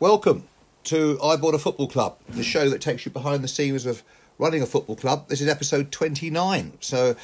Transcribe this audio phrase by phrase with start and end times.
[0.00, 0.46] Welcome
[0.84, 4.04] to I Bought a Football Club, the show that takes you behind the scenes of
[4.38, 5.26] running a football club.
[5.26, 6.74] This is episode 29.
[6.78, 7.16] So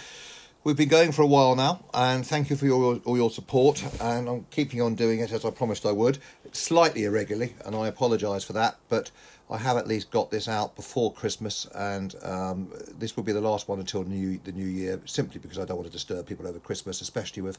[0.64, 3.84] we've been going for a while now, and thank you for your, all your support.
[4.00, 6.18] And I'm keeping on doing it as I promised I would,
[6.50, 8.76] slightly irregularly, and I apologise for that.
[8.88, 9.12] But
[9.48, 13.40] I have at least got this out before Christmas, and um, this will be the
[13.40, 16.48] last one until new, the new year, simply because I don't want to disturb people
[16.48, 17.56] over Christmas, especially with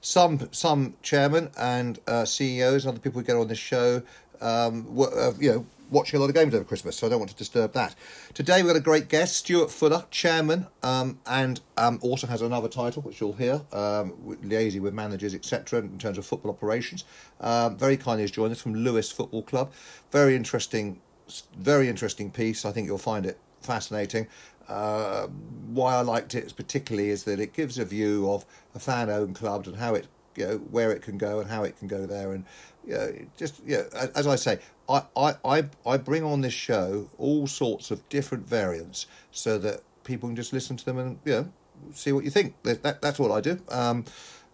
[0.00, 4.02] some some chairmen and uh, CEOs and other people who get on this show,
[4.40, 6.96] um, uh, you know, watching a lot of games over Christmas.
[6.96, 7.94] So I don't want to disturb that.
[8.34, 12.68] Today we've got a great guest, Stuart Fuller, chairman, um, and um, also has another
[12.68, 14.12] title which you'll hear, um,
[14.44, 15.80] liaising with managers, etc.
[15.80, 17.04] In terms of football operations.
[17.40, 19.72] Um, very kindly has joined us from Lewes Football Club.
[20.10, 21.00] Very interesting,
[21.56, 22.64] very interesting piece.
[22.64, 24.26] I think you'll find it fascinating.
[24.68, 25.28] Uh,
[25.68, 28.44] why I liked it particularly is that it gives a view of
[28.74, 31.78] a fan-owned club and how it, you know, where it can go and how it
[31.78, 32.44] can go there, and
[32.94, 34.58] know, just know, as I say,
[34.88, 40.28] I, I, I bring on this show all sorts of different variants so that people
[40.28, 41.48] can just listen to them and you know
[41.92, 42.54] see what you think.
[42.62, 43.60] That, that's what I do.
[43.68, 44.04] Um,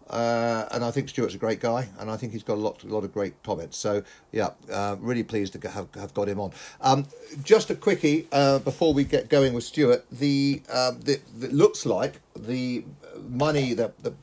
[0.09, 2.83] uh, and I think Stuart's a great guy, and I think he's got a lot,
[2.83, 3.77] a lot of great comments.
[3.77, 6.51] So yeah, uh, really pleased to have have got him on.
[6.81, 7.07] Um,
[7.43, 10.05] just a quickie uh, before we get going with Stuart.
[10.11, 12.83] The, um, the, the looks like the
[13.29, 14.13] money that the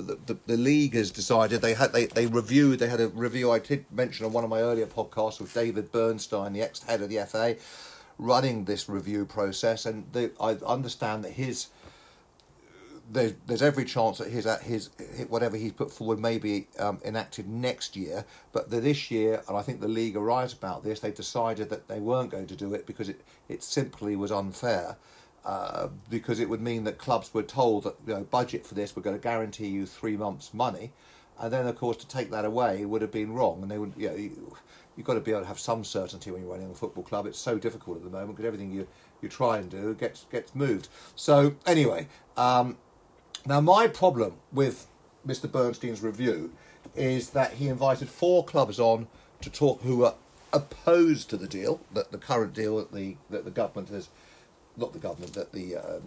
[0.00, 3.58] the, the, league has decided they had they, they reviewed they had a review I
[3.58, 7.08] did mention on one of my earlier podcasts with David Bernstein the ex head of
[7.08, 7.56] the FA
[8.18, 11.68] running this review process and the, I understand that his
[13.12, 14.90] there's, there's every chance that his his
[15.28, 19.62] whatever he's put forward may be um, enacted next year, but this year, and I
[19.62, 21.00] think the league are right about this.
[21.00, 24.96] They decided that they weren't going to do it because it it simply was unfair.
[25.44, 28.94] Uh, because it would mean that clubs were told that you know budget for this
[28.94, 30.92] we're going to guarantee you three months money,
[31.40, 33.94] and then of course to take that away would have been wrong, and they would
[33.96, 34.56] you know, you,
[34.96, 37.26] you've got to be able to have some certainty when you're running a football club.
[37.26, 38.86] It's so difficult at the moment because everything you
[39.22, 40.88] you try and do gets gets moved.
[41.16, 42.76] So anyway, um,
[43.46, 44.88] now my problem with
[45.26, 45.50] Mr.
[45.50, 46.52] Bernstein's review
[46.94, 49.06] is that he invited four clubs on
[49.40, 50.14] to talk who are
[50.52, 54.10] opposed to the deal, that the current deal that the that the government has
[54.76, 56.02] not the government, that the um,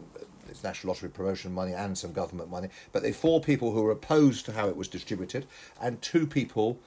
[0.50, 3.92] it's National Lottery promotion money and some government money, but they four people who were
[3.92, 5.46] opposed to how it was distributed,
[5.82, 6.80] and two people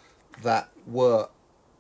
[0.42, 1.28] that were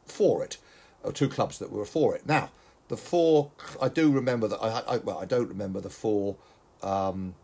[0.06, 0.58] for it,
[1.02, 2.26] or two clubs that were for it.
[2.26, 2.50] Now,
[2.88, 4.58] the four, I do remember that.
[4.58, 6.36] I, I well, I don't remember the four.
[6.82, 7.34] Um,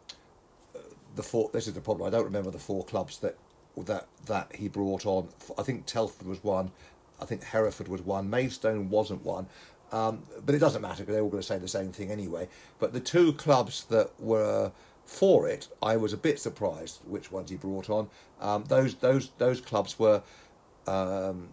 [1.17, 1.51] the four.
[1.53, 2.07] This is the problem.
[2.07, 3.37] I don't remember the four clubs that
[3.77, 5.29] that that he brought on.
[5.59, 6.71] I think Telford was one.
[7.21, 8.31] I think Hereford was one.
[8.31, 9.47] Maidstone wasn't one.
[9.93, 12.49] Um, but it doesn't matter because they're all going to say the same thing anyway.
[12.79, 14.73] But the two clubs that were
[15.05, 18.09] for it, I was a bit surprised which ones he brought on.
[18.41, 20.23] Um, those those those clubs were
[20.87, 21.51] um,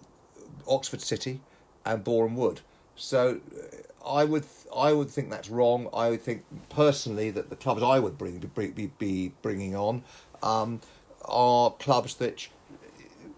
[0.67, 1.41] Oxford City
[1.85, 2.61] and Boreham Wood.
[2.95, 4.45] So uh, I would
[4.75, 5.89] I would think that's wrong.
[5.94, 10.03] I would think personally that the clubs I would bring be, be bringing on
[10.41, 10.79] um,
[11.25, 12.47] are clubs that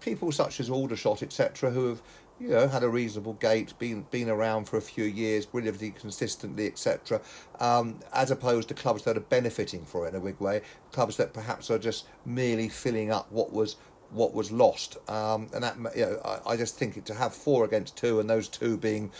[0.00, 1.70] people such as Aldershot etc.
[1.70, 2.02] who have
[2.42, 6.66] you know, had a reasonable gait, been been around for a few years, relatively consistently,
[6.66, 7.20] etc.
[7.60, 11.16] Um, as opposed to clubs that are benefiting from it in a big way, clubs
[11.18, 13.76] that perhaps are just merely filling up what was
[14.12, 14.98] what was lost.
[15.08, 18.28] Um, and that you know, I, I, just think to have four against two, and
[18.28, 19.10] those two being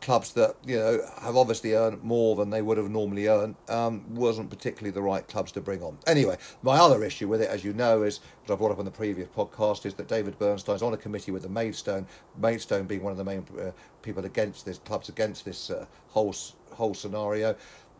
[0.00, 4.04] clubs that you know have obviously earned more than they would have normally earned, um,
[4.14, 5.96] wasn't particularly the right clubs to bring on.
[6.06, 8.84] Anyway, my other issue with it, as you know, is as I brought up on
[8.84, 12.06] the previous podcast, is that David Bernstein's on a committee with the Maidstone,
[12.38, 13.70] Maidstone being one of the main uh,
[14.02, 16.34] people against this clubs against this uh, whole
[16.74, 17.56] whole scenario.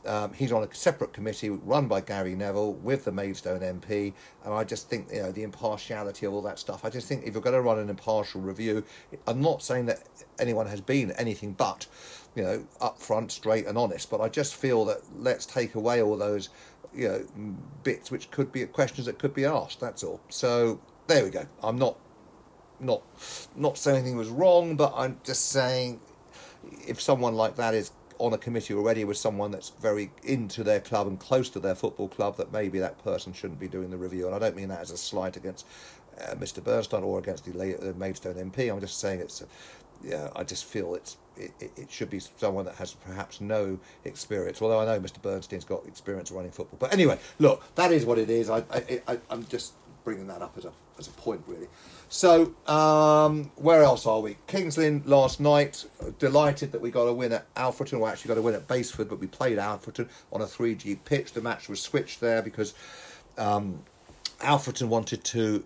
[0.06, 4.12] Um, he's on a separate committee run by Gary Neville with the Maidstone MP,
[4.44, 6.84] and I just think you know the impartiality of all that stuff.
[6.84, 8.84] I just think if you're going to run an impartial review,
[9.26, 10.02] I'm not saying that
[10.38, 11.86] anyone has been anything but
[12.34, 16.16] you know upfront, straight, and honest, but I just feel that let's take away all
[16.16, 16.50] those
[16.94, 17.26] you know
[17.82, 19.80] bits which could be questions that could be asked.
[19.80, 20.20] That's all.
[20.28, 21.46] So there we go.
[21.62, 21.96] I'm not
[22.80, 23.02] not
[23.56, 26.00] not saying anything was wrong, but I'm just saying
[26.86, 30.80] if someone like that is on a committee already with someone that's very into their
[30.80, 33.96] club and close to their football club, that maybe that person shouldn't be doing the
[33.96, 34.26] review.
[34.26, 35.66] And I don't mean that as a slight against
[36.20, 36.62] uh, Mr.
[36.62, 38.72] Bernstein or against the, Maidstone MP.
[38.72, 39.42] I'm just saying it's,
[40.02, 44.62] yeah, I just feel it's it, it should be someone that has perhaps no experience.
[44.62, 45.20] Although I know Mr.
[45.20, 46.78] Bernstein's got experience running football.
[46.78, 48.50] But anyway, look, that is what it is.
[48.50, 49.74] I, I, I I'm just
[50.04, 51.66] bringing that up as a as a point really.
[52.14, 54.36] So, um, where else are we?
[54.46, 55.84] Kings Lynn last night.
[56.20, 57.98] Delighted that we got a win at Alfreton.
[57.98, 61.32] We actually got a win at Basford, but we played Alfreton on a 3G pitch.
[61.32, 62.72] The match was switched there because
[63.36, 63.82] um,
[64.38, 65.64] Alfreton wanted to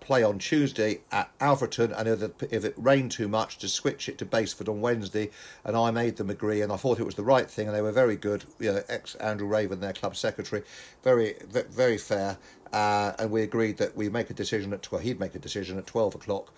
[0.00, 4.18] play on Tuesday at Alfreton, and if, if it rained too much, to switch it
[4.18, 5.30] to Basford on Wednesday.
[5.64, 7.82] And I made them agree, and I thought it was the right thing, and they
[7.82, 8.44] were very good.
[8.58, 10.64] You know, ex Andrew Raven, their club secretary,
[11.04, 12.36] very very fair,
[12.74, 15.78] uh, and we agreed that we make a decision at well, he'd make a decision
[15.78, 16.52] at twelve o'clock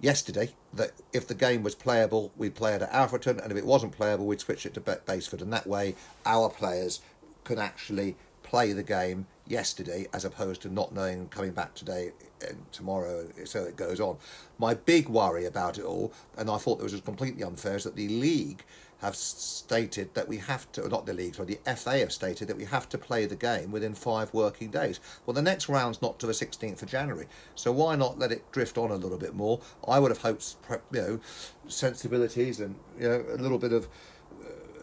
[0.00, 3.64] yesterday that if the game was playable, we'd play it at Alfreton, and if it
[3.64, 5.94] wasn't playable, we'd switch it to Basford, and that way
[6.26, 7.00] our players
[7.44, 12.12] can actually play the game yesterday as opposed to not knowing coming back today
[12.48, 14.16] and tomorrow so it goes on.
[14.58, 17.96] My big worry about it all and i thought this was completely unfair is that
[17.96, 18.64] the league
[19.00, 22.56] have stated that we have to not the league sorry the fa have stated that
[22.56, 25.00] we have to play the game within five working days.
[25.26, 28.50] Well the next round's not to the 16th of january so why not let it
[28.52, 29.60] drift on a little bit more?
[29.86, 30.56] I would have hoped
[30.92, 31.20] you know
[31.68, 33.88] sensibilities and you know a little bit of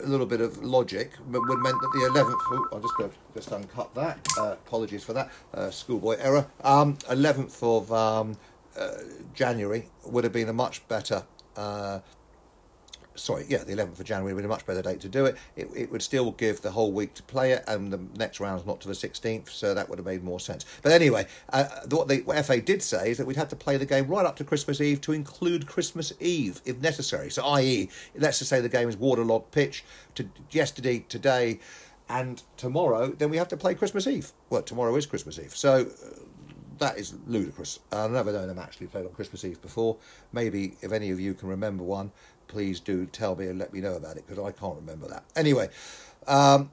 [0.03, 3.93] a little bit of logic would meant that the 11th, oh, I'll just just uncut
[3.95, 8.37] that, uh, apologies for that, uh, schoolboy error, um, 11th of um,
[8.77, 8.91] uh,
[9.33, 11.23] January would have been a much better
[11.55, 11.99] uh,
[13.17, 15.35] sorry, yeah, the 11th of January would be a much better date to do it.
[15.55, 15.69] it.
[15.75, 18.79] It would still give the whole week to play it, and the next round's not
[18.81, 20.65] to the 16th, so that would have made more sense.
[20.81, 23.77] But anyway, uh, what the what FA did say is that we'd have to play
[23.77, 27.29] the game right up to Christmas Eve to include Christmas Eve if necessary.
[27.29, 29.83] So, i.e., let's just say the game is waterlogged pitch
[30.15, 31.59] to yesterday, today,
[32.09, 34.31] and tomorrow, then we have to play Christmas Eve.
[34.49, 35.55] Well, tomorrow is Christmas Eve.
[35.55, 36.19] So, uh,
[36.79, 37.79] that is ludicrous.
[37.91, 39.97] I've never known them actually played on Christmas Eve before.
[40.31, 42.11] Maybe if any of you can remember one,
[42.47, 45.23] please do tell me and let me know about it because I can't remember that.
[45.35, 45.69] Anyway,
[46.27, 46.71] um,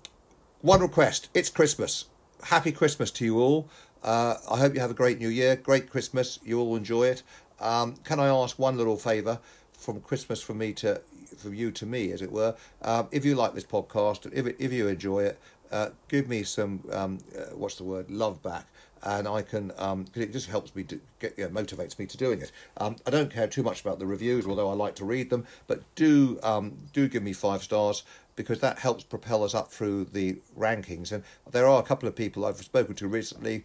[0.61, 2.06] one request it's Christmas.
[2.44, 3.69] Happy Christmas to you all.
[4.03, 6.38] Uh, I hope you have a great new year, great Christmas.
[6.44, 7.23] You all enjoy it.
[7.61, 9.38] Um, can I ask one little favour
[9.73, 11.00] from Christmas from me to
[11.38, 12.55] from you to me, as it were?
[12.82, 15.38] Um, if you like this podcast, if it, if you enjoy it,
[15.73, 18.67] uh, give me some um, uh, what's the word love back
[19.05, 22.17] and I can um, it just helps me to get you know, motivates me to
[22.17, 22.51] doing it.
[22.79, 25.47] Um, I don't care too much about the reviews, although I like to read them.
[25.67, 28.03] But do um, do give me five stars
[28.37, 31.12] because that helps propel us up through the rankings.
[31.12, 33.65] And there are a couple of people I've spoken to recently,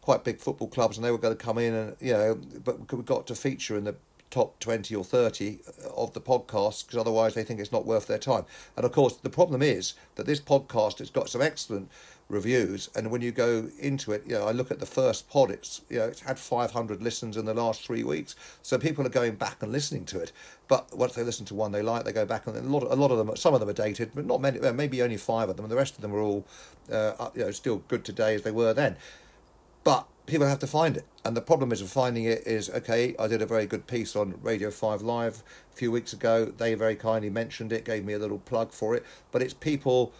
[0.00, 2.92] quite big football clubs, and they were going to come in and you know, but
[2.92, 3.96] we got to feature in the
[4.30, 5.60] top 20 or 30
[5.96, 8.44] of the podcasts because otherwise they think it's not worth their time.
[8.76, 11.90] And of course, the problem is that this podcast has got some excellent
[12.28, 15.48] reviews and when you go into it you know i look at the first pod
[15.48, 18.34] it's you know it's had 500 listens in the last three weeks.
[18.62, 20.32] So people are going back and listening to it.
[20.68, 22.90] But once they listen to one they like they go back and a lot of,
[22.90, 25.48] a lot of them some of them are dated but not many maybe only five
[25.48, 26.44] of them and the rest of them are all
[26.92, 28.96] uh, you know still good today as they were then.
[29.84, 31.06] But people have to find it.
[31.24, 34.16] And the problem is of finding it is okay i did a very good piece
[34.16, 35.42] on radio 5 live
[35.72, 36.46] a few weeks ago.
[36.46, 39.04] They very kindly mentioned it gave me a little plug for it.
[39.30, 40.12] But it's people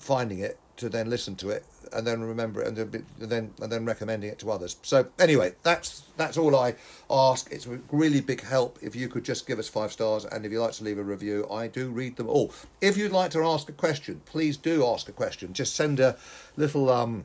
[0.00, 3.84] finding it to then listen to it and then remember it and then and then
[3.84, 4.76] recommending it to others.
[4.82, 6.74] So anyway, that's that's all I
[7.10, 7.50] ask.
[7.50, 10.52] It's a really big help if you could just give us five stars and if
[10.52, 12.52] you like to leave a review, I do read them all.
[12.80, 15.52] If you'd like to ask a question, please do ask a question.
[15.52, 16.16] Just send a
[16.56, 17.24] little um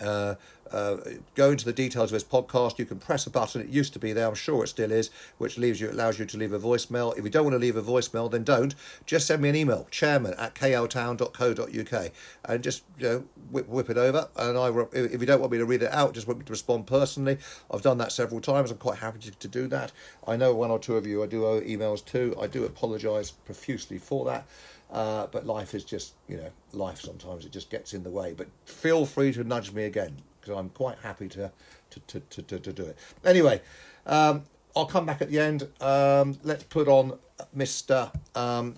[0.00, 0.34] uh,
[0.72, 0.96] uh,
[1.34, 2.78] go into the details of this podcast.
[2.78, 3.62] You can press a button.
[3.62, 4.28] It used to be there.
[4.28, 7.16] I'm sure it still is, which leaves you allows you to leave a voicemail.
[7.16, 8.74] If you don't want to leave a voicemail, then don't.
[9.06, 12.12] Just send me an email, chairman at kltown.co.uk,
[12.44, 14.28] and just you know whip, whip it over.
[14.36, 16.52] And I, if you don't want me to read it out, just want me to
[16.52, 17.38] respond personally.
[17.70, 18.70] I've done that several times.
[18.70, 19.92] I'm quite happy to, to do that.
[20.26, 22.36] I know one or two of you I do owe emails to.
[22.40, 24.46] I do apologise profusely for that.
[24.90, 28.32] Uh, but life is just, you know, life sometimes it just gets in the way.
[28.32, 31.52] But feel free to nudge me again because I'm quite happy to
[31.90, 32.98] to, to, to, to, to do it.
[33.24, 33.60] Anyway,
[34.06, 34.44] um,
[34.76, 35.68] I'll come back at the end.
[35.80, 37.18] Um, let's put on
[37.56, 38.12] Mr.
[38.34, 38.76] Um,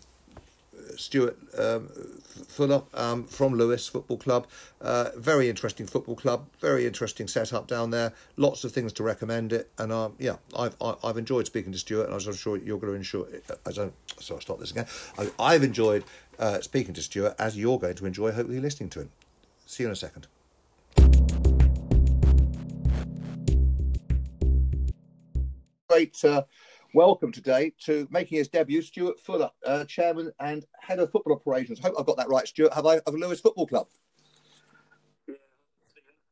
[1.01, 1.89] Stuart um,
[2.49, 4.47] Fuller um, from Lewes Football Club.
[4.81, 6.47] Uh, very interesting football club.
[6.61, 8.13] Very interesting setup down there.
[8.37, 9.71] Lots of things to recommend it.
[9.79, 12.97] And um, yeah, I've I've enjoyed speaking to Stuart, and I'm sure you're going to
[12.97, 13.25] enjoy.
[13.67, 13.93] I so
[14.35, 14.87] I'll start this again.
[15.39, 16.05] I, have enjoyed
[16.39, 19.11] uh, speaking to Stuart, as you're going to enjoy hopefully listening to him.
[19.67, 20.27] See you in a second.
[25.89, 26.25] Great.
[26.25, 26.43] Uh,
[26.95, 31.79] welcome today to making his debut, Stuart Fuller, uh, chairman and head of football operations.
[31.79, 32.73] Hope I've got that right, Stuart.
[32.75, 33.87] Have I of Lewes Football Club?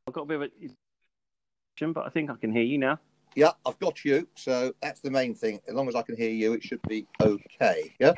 [0.06, 2.98] I've got a bit of a, but I think I can hear you now.
[3.36, 5.60] Yeah, I've got you, so that's the main thing.
[5.68, 7.94] As long as I can hear you, it should be okay.
[8.00, 8.14] Yeah.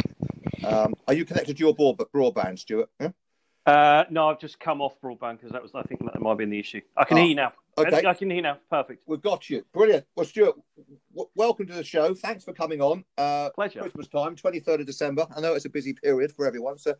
[0.64, 2.88] Um, are you connected to your board, broadband, Stuart?
[3.00, 3.10] Yeah?
[3.66, 6.38] Uh, no, I've just come off broadband because that was, I think, that might have
[6.38, 6.80] been the issue.
[6.96, 7.52] I can oh, hear you now.
[7.78, 8.06] Okay.
[8.06, 8.58] I, can hear now.
[8.70, 9.02] Perfect.
[9.06, 9.64] We've got you.
[9.72, 10.04] Brilliant.
[10.16, 10.56] Well, Stuart,
[11.12, 12.14] w- welcome to the show.
[12.14, 13.04] Thanks for coming on.
[13.16, 13.80] Uh, Pleasure.
[13.80, 15.26] Christmas time, 23rd of December.
[15.34, 16.94] I know it's a busy period for everyone, so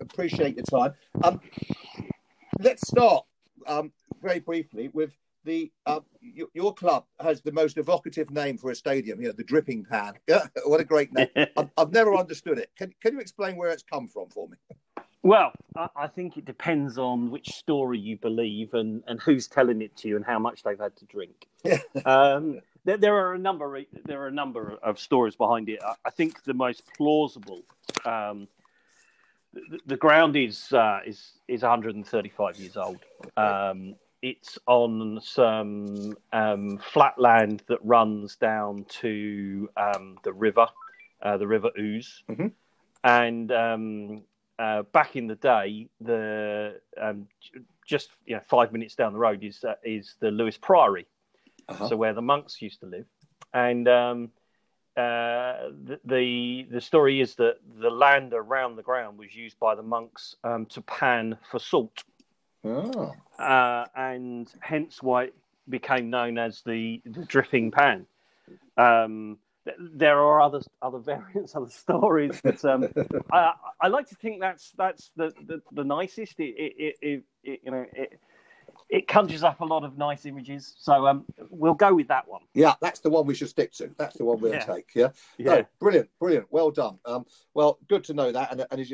[0.00, 0.94] appreciate your time.
[1.22, 1.40] Um,
[2.60, 3.24] let's start
[3.66, 5.12] um, very briefly with
[5.44, 9.20] the uh, your, your, club has the most evocative name for a stadium.
[9.20, 10.14] You know, the Dripping Pan.
[10.64, 11.28] what a great name!
[11.56, 12.70] I've, I've, never understood it.
[12.76, 14.56] Can Can you explain where it's come from for me?
[15.26, 19.82] Well, I, I think it depends on which story you believe and, and who's telling
[19.82, 21.48] it to you and how much they've had to drink.
[22.04, 23.82] um, there, there, are a number.
[24.04, 25.80] There are a number of stories behind it.
[25.84, 27.62] I, I think the most plausible.
[28.04, 28.46] Um,
[29.52, 33.00] the, the, ground is uh, is is 135 years old.
[33.36, 40.68] Um, it's on some um, flat land that runs down to um, the river,
[41.20, 42.46] uh, the River Ouse, mm-hmm.
[43.02, 44.22] and um,
[44.58, 47.26] uh, back in the day, the um,
[47.86, 51.06] just you know five minutes down the road is uh, is the Lewes Priory,
[51.68, 51.88] uh-huh.
[51.88, 53.06] so where the monks used to live,
[53.52, 54.30] and um,
[54.96, 59.74] uh, the, the, the story is that the land around the ground was used by
[59.74, 62.02] the monks um, to pan for salt,
[62.64, 63.14] oh.
[63.38, 65.34] Uh, and hence why it
[65.68, 68.06] became known as the the dripping pan.
[68.78, 69.38] Um,
[69.78, 72.88] there are other other variants, other stories, but um,
[73.32, 76.38] I, I like to think that's that's the the, the nicest.
[76.38, 78.20] It, it, it, it you know it,
[78.88, 80.76] it conjures up a lot of nice images.
[80.78, 82.42] So um, we'll go with that one.
[82.54, 83.90] Yeah, that's the one we should stick to.
[83.98, 84.64] That's the one we'll yeah.
[84.64, 84.90] take.
[84.94, 85.08] Yeah.
[85.38, 85.54] Yeah.
[85.54, 86.46] No, brilliant, brilliant.
[86.50, 86.98] Well done.
[87.04, 88.92] Um, well, good to know that, and, and it's,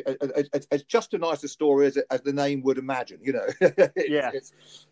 [0.55, 3.19] it's, it's just a story as, as the name would imagine.
[3.23, 3.47] You know.
[3.97, 4.31] yeah.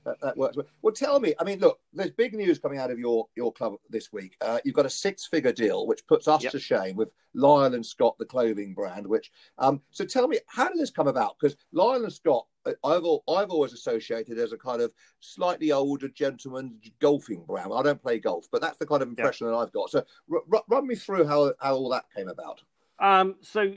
[0.04, 0.58] That, that, works.
[0.82, 1.34] Well, tell me.
[1.38, 4.36] I mean, look, there's big news coming out of your your club this week.
[4.40, 6.52] Uh, you've got a six-figure deal, which puts us yep.
[6.52, 9.06] to shame with Lyle and Scott, the clothing brand.
[9.06, 11.36] Which, um, so tell me, how did this come about?
[11.40, 16.78] Because Lyle and Scott I've I've always associated as a kind of slightly older gentleman
[17.00, 17.72] golfing brand.
[17.74, 19.52] I don't play golf, but that's the kind of impression yeah.
[19.52, 19.90] that I've got.
[19.90, 22.62] So r- run me through how how all that came about.
[22.98, 23.72] Um, so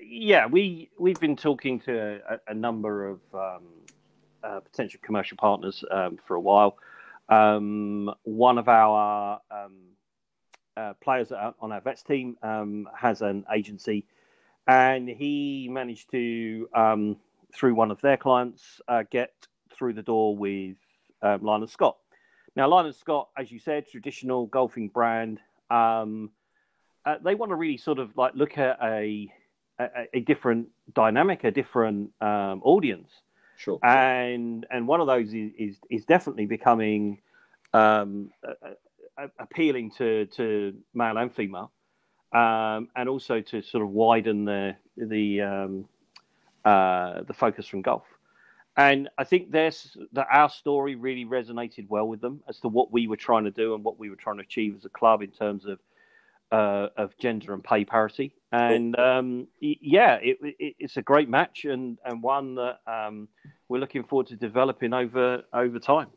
[0.00, 3.64] yeah, we we've been talking to a, a number of um,
[4.42, 6.76] uh, potential commercial partners um, for a while.
[7.28, 9.76] Um, one of our um,
[10.76, 14.06] uh, players on our vets team um, has an agency,
[14.66, 17.16] and he managed to um,
[17.54, 19.32] through one of their clients, uh, get
[19.74, 20.76] through the door with
[21.22, 21.96] um, Lyle and Scott.
[22.56, 25.40] Now, Lyle and Scott, as you said, traditional golfing brand.
[25.70, 26.30] Um,
[27.04, 29.32] uh, they want to really sort of like look at a
[29.78, 33.10] a, a different dynamic, a different um, audience.
[33.56, 33.78] Sure.
[33.82, 37.20] And and one of those is is, is definitely becoming
[37.72, 38.30] um,
[39.38, 41.72] appealing to to male and female,
[42.32, 45.88] um, and also to sort of widen the the um,
[46.64, 48.04] uh, the focus from golf.
[48.76, 52.90] And I think there's that our story really resonated well with them as to what
[52.90, 55.22] we were trying to do and what we were trying to achieve as a club
[55.22, 55.78] in terms of
[56.52, 58.34] uh, of gender and pay parity.
[58.50, 63.28] And um, yeah, it, it, it's a great match and, and one that um,
[63.68, 66.08] we're looking forward to developing over over time.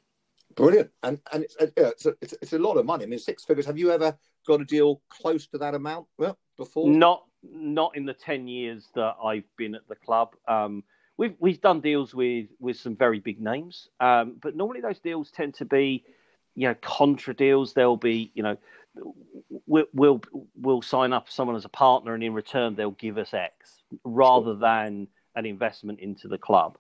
[0.56, 3.04] Brilliant, and and it's, uh, it's, a, it's, it's a lot of money.
[3.04, 3.66] I mean, six figures.
[3.66, 6.90] Have you ever got a deal close to that amount well, before?
[6.90, 10.36] Not not in the ten years that I've been at the club.
[10.48, 10.84] Um,
[11.18, 15.32] we've we've done deals with with some very big names, um, but normally those deals
[15.32, 16.04] tend to be,
[16.56, 17.74] you know, contra deals.
[17.74, 18.58] There'll be, you know,
[19.68, 20.22] we'll we'll,
[20.56, 24.52] we'll sign up someone as a partner, and in return they'll give us X, rather
[24.52, 24.56] sure.
[24.56, 26.78] than an investment into the club.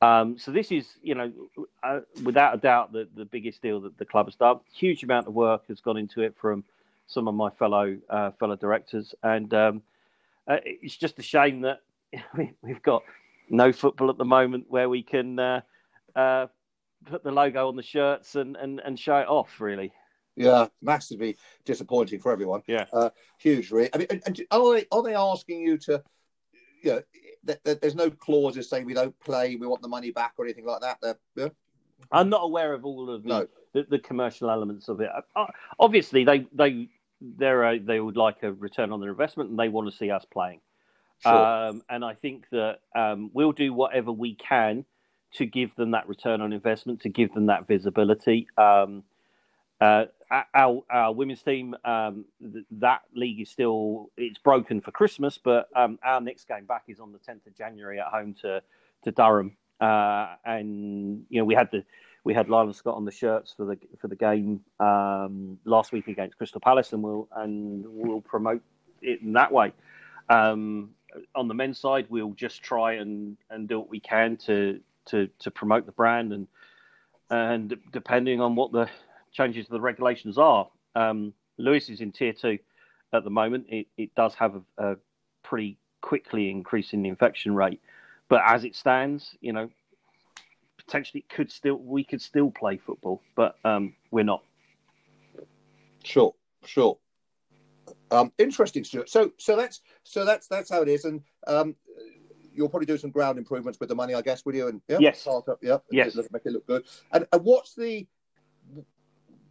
[0.00, 1.32] Um, so this is, you know,
[1.82, 4.60] uh, without a doubt, the, the biggest deal that the club has done.
[4.72, 6.62] Huge amount of work has gone into it from
[7.08, 9.82] some of my fellow uh, fellow directors, and um,
[10.48, 11.80] uh, it's just a shame that
[12.62, 13.02] we've got
[13.50, 15.60] no football at the moment where we can uh,
[16.16, 16.46] uh,
[17.06, 19.60] put the logo on the shirts and, and, and show it off.
[19.60, 19.92] Really.
[20.36, 22.62] Yeah, massively disappointing for everyone.
[22.68, 23.90] Yeah, uh, hugely.
[23.92, 26.02] I mean, and are they are they asking you to,
[26.80, 27.02] you know,
[27.44, 30.44] th- th- there's no clauses saying we don't play, we want the money back or
[30.44, 30.98] anything like that.
[31.02, 31.48] There, yeah?
[32.12, 33.48] I'm not aware of all of the, no.
[33.72, 35.10] the, the, commercial elements of it.
[35.34, 35.46] Uh,
[35.80, 36.88] obviously, they they
[37.20, 40.10] they're a, they would like a return on their investment and they want to see
[40.10, 40.60] us playing.
[41.22, 41.32] Sure.
[41.32, 44.84] Um, and I think that um, we'll do whatever we can
[45.34, 48.46] to give them that return on investment, to give them that visibility.
[48.56, 49.02] Um,
[49.80, 50.06] uh,
[50.54, 55.68] our, our women's team, um, th- that league is still it's broken for Christmas, but
[55.76, 58.62] um, our next game back is on the 10th of January at home to
[59.04, 61.84] to Durham, uh, and you know we had the
[62.28, 65.92] we had Lyle and Scott on the shirts for the for the game um, last
[65.92, 68.60] week against Crystal Palace, and we'll and we'll promote
[69.00, 69.72] it in that way.
[70.28, 70.90] Um,
[71.34, 75.30] on the men's side, we'll just try and, and do what we can to to
[75.38, 76.46] to promote the brand and
[77.30, 78.90] and depending on what the
[79.32, 80.68] changes to the regulations are.
[80.94, 82.58] Um, Lewes is in tier two
[83.14, 83.64] at the moment.
[83.70, 84.96] It, it does have a, a
[85.42, 87.80] pretty quickly increasing infection rate,
[88.28, 89.70] but as it stands, you know,
[90.88, 94.42] potentially could still we could still play football, but um, we're not.
[96.02, 96.98] Sure, sure.
[98.10, 99.10] Um, interesting, Stuart.
[99.10, 101.76] So, so that's so that's that's how it is, and um,
[102.54, 104.68] you'll probably do some ground improvements with the money, I guess, will you?
[104.68, 106.84] And yeah, yes, start up, yeah, yes, make it look good.
[107.12, 108.06] And, and what's the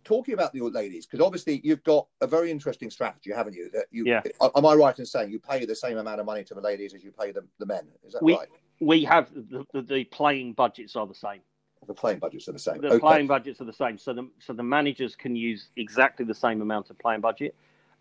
[0.03, 1.05] talking about the old ladies?
[1.05, 3.69] Because obviously you've got a very interesting strategy, haven't you?
[3.73, 4.21] That you, yeah.
[4.55, 6.95] Am I right in saying you pay the same amount of money to the ladies
[6.95, 7.87] as you pay the, the men?
[8.05, 8.47] Is that we, right?
[8.79, 11.41] We have the, the, the playing budgets are the same.
[11.87, 12.81] The playing budgets are the same.
[12.81, 12.99] The okay.
[12.99, 13.97] playing budgets are the same.
[13.97, 17.55] So the so the managers can use exactly the same amount of playing budget.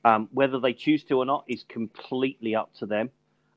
[0.04, 3.10] Um, whether they choose to or not is completely up to them.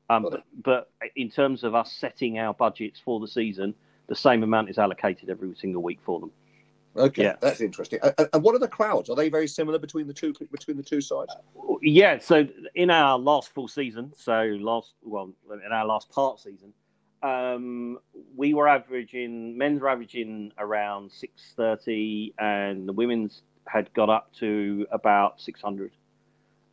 [0.08, 3.74] Um, but, but, in terms of us setting our budgets for the season,
[4.08, 6.32] the same amount is allocated every single week for them.
[6.96, 7.36] Okay, yeah.
[7.40, 8.00] that's interesting.
[8.02, 9.08] And, and what are the crowds?
[9.08, 11.32] Are they very similar between the two between the two sides?
[11.82, 12.18] Yeah.
[12.18, 15.32] So in our last full season, so last well
[15.64, 16.72] in our last part season,
[17.22, 17.98] um,
[18.36, 24.32] we were averaging men's were averaging around six thirty, and the women's had got up
[24.34, 25.92] to about six hundred.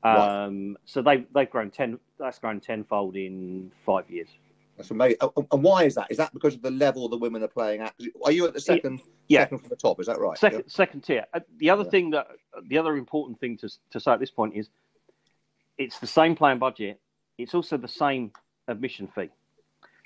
[0.04, 2.00] Um, So they they've grown ten.
[2.18, 4.30] That's grown tenfold in five years.
[4.78, 5.18] That's amazing.
[5.52, 6.08] And why is that?
[6.12, 7.96] Is that because of the level the women are playing at?
[8.24, 9.02] Are you at the second?
[9.28, 9.42] Yeah.
[9.42, 10.00] Second from the top.
[10.00, 10.38] Is that right?
[10.38, 10.66] Second, yeah.
[10.68, 11.26] second tier.
[11.34, 11.90] Uh, the other yeah.
[11.90, 12.28] thing that
[12.68, 14.70] the other important thing to to say at this point is,
[15.78, 17.00] it's the same playing budget.
[17.40, 18.32] It's also the same
[18.68, 19.30] admission fee.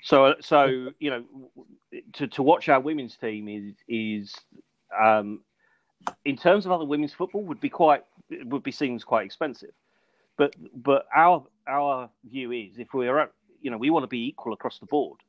[0.02, 1.24] So so you know,
[2.14, 4.34] to to watch our women's team is is
[5.00, 5.40] um,
[6.24, 8.04] in terms of other women's football would be quite
[8.44, 9.70] would be seen as quite expensive.
[10.36, 13.30] But but our our view is if we're
[13.60, 15.20] you know we want to be equal across the board.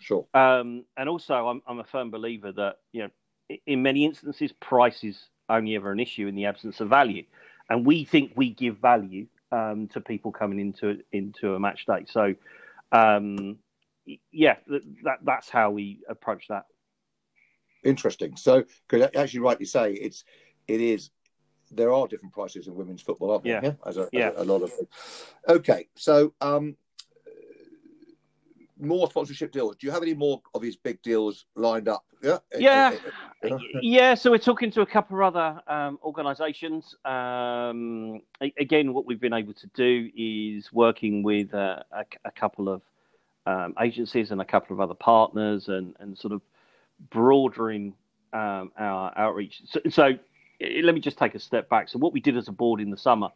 [0.00, 0.26] Sure.
[0.34, 5.04] Um, and also, I'm I'm a firm believer that you know in many instances price
[5.04, 7.24] is only ever an issue in the absence of value,
[7.70, 12.06] and we think we give value um, to people coming into into a match day.
[12.08, 12.34] So.
[12.92, 13.58] Um,
[14.32, 16.66] yeah, that that's how we approach that.
[17.84, 18.36] Interesting.
[18.36, 20.24] So, could actually rightly say it's
[20.68, 21.10] it is
[21.70, 23.60] there are different prices in women's football, aren't there?
[23.62, 24.28] Yeah, as a, yeah.
[24.30, 24.72] As a, a lot of.
[25.48, 26.76] Okay, so um,
[28.78, 29.76] more sponsorship deals.
[29.76, 32.04] Do you have any more of these big deals lined up?
[32.22, 32.92] Yeah, yeah,
[33.80, 34.14] yeah.
[34.14, 36.96] So we're talking to a couple of other um, organisations.
[37.04, 42.68] Um, again, what we've been able to do is working with uh, a, a, couple
[42.68, 42.82] of
[43.46, 46.42] um, agencies and a couple of other partners, and, and sort of
[47.10, 47.94] broadening
[48.32, 49.62] um, our outreach.
[49.66, 50.18] So, so
[50.60, 51.88] let me just take a step back.
[51.88, 53.28] So what we did as a board in the summer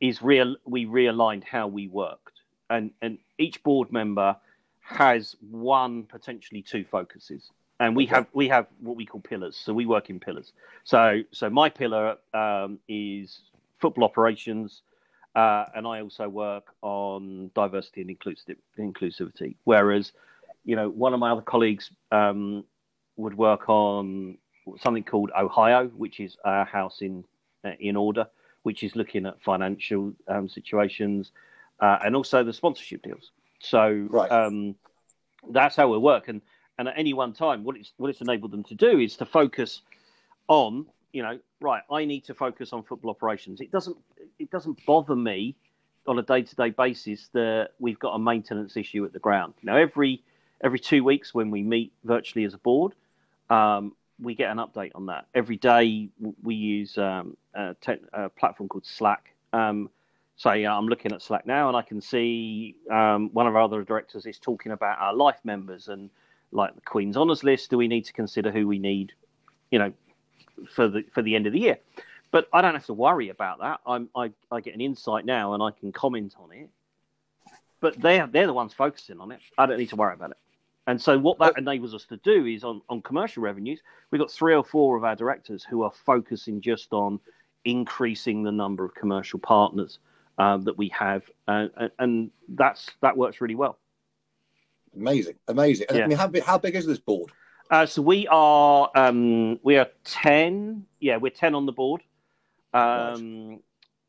[0.00, 0.56] is real.
[0.64, 4.36] We realigned how we worked, and and each board member
[4.80, 9.56] has one potentially two focuses, and we have we have what we call pillars.
[9.56, 10.52] So we work in pillars.
[10.84, 13.40] So so my pillar um, is
[13.80, 14.82] football operations.
[15.38, 18.10] Uh, and I also work on diversity and
[18.76, 19.54] inclusivity.
[19.62, 20.10] Whereas,
[20.64, 22.64] you know, one of my other colleagues um,
[23.16, 24.38] would work on
[24.80, 27.22] something called Ohio, which is our house in
[27.64, 28.26] uh, in order,
[28.64, 31.30] which is looking at financial um, situations
[31.78, 33.30] uh, and also the sponsorship deals.
[33.60, 34.32] So right.
[34.32, 34.74] um,
[35.52, 36.26] that's how we work.
[36.26, 36.42] And
[36.78, 39.24] and at any one time, what it's what it's enabled them to do is to
[39.24, 39.82] focus
[40.48, 41.84] on you know right.
[41.92, 43.60] I need to focus on football operations.
[43.60, 43.96] It doesn't
[44.38, 45.56] it doesn't bother me
[46.06, 49.54] on a day to day basis that we've got a maintenance issue at the ground.
[49.62, 50.22] Know every
[50.62, 52.94] every two weeks when we meet virtually as a board.
[53.50, 56.08] Um, we get an update on that every day.
[56.42, 59.34] We use um, a, te- a, platform called Slack.
[59.52, 59.90] Um,
[60.36, 63.62] so yeah, I'm looking at Slack now, and I can see um, one of our
[63.62, 66.10] other directors is talking about our life members and
[66.50, 67.70] like the Queen's Honours list.
[67.70, 69.12] Do we need to consider who we need,
[69.70, 69.92] you know,
[70.74, 71.78] for the for the end of the year?
[72.30, 73.80] But I don't have to worry about that.
[73.86, 76.68] I'm, I I get an insight now, and I can comment on it.
[77.80, 79.40] But they're they're the ones focusing on it.
[79.56, 80.36] I don't need to worry about it.
[80.86, 84.30] And so what that enables us to do is on, on commercial revenues, we've got
[84.30, 87.20] three or four of our directors who are focusing just on
[87.66, 89.98] increasing the number of commercial partners
[90.38, 91.66] um, that we have, uh,
[91.98, 93.78] and that's that works really well.
[94.96, 95.86] Amazing, amazing.
[95.92, 96.04] Yeah.
[96.04, 97.30] I mean, how big, how big is this board?
[97.70, 100.86] Uh, so we are um, we are ten.
[101.00, 102.00] Yeah, we're ten on the board,
[102.74, 103.60] um,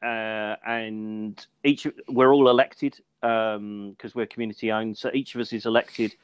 [0.02, 0.54] right.
[0.54, 4.98] uh, and each we're all elected because um, we're community owned.
[4.98, 6.16] So each of us is elected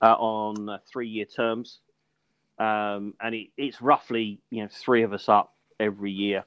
[0.00, 1.80] uh, on uh, three-year terms,
[2.58, 6.44] um, and it, it's roughly you know three of us up every year,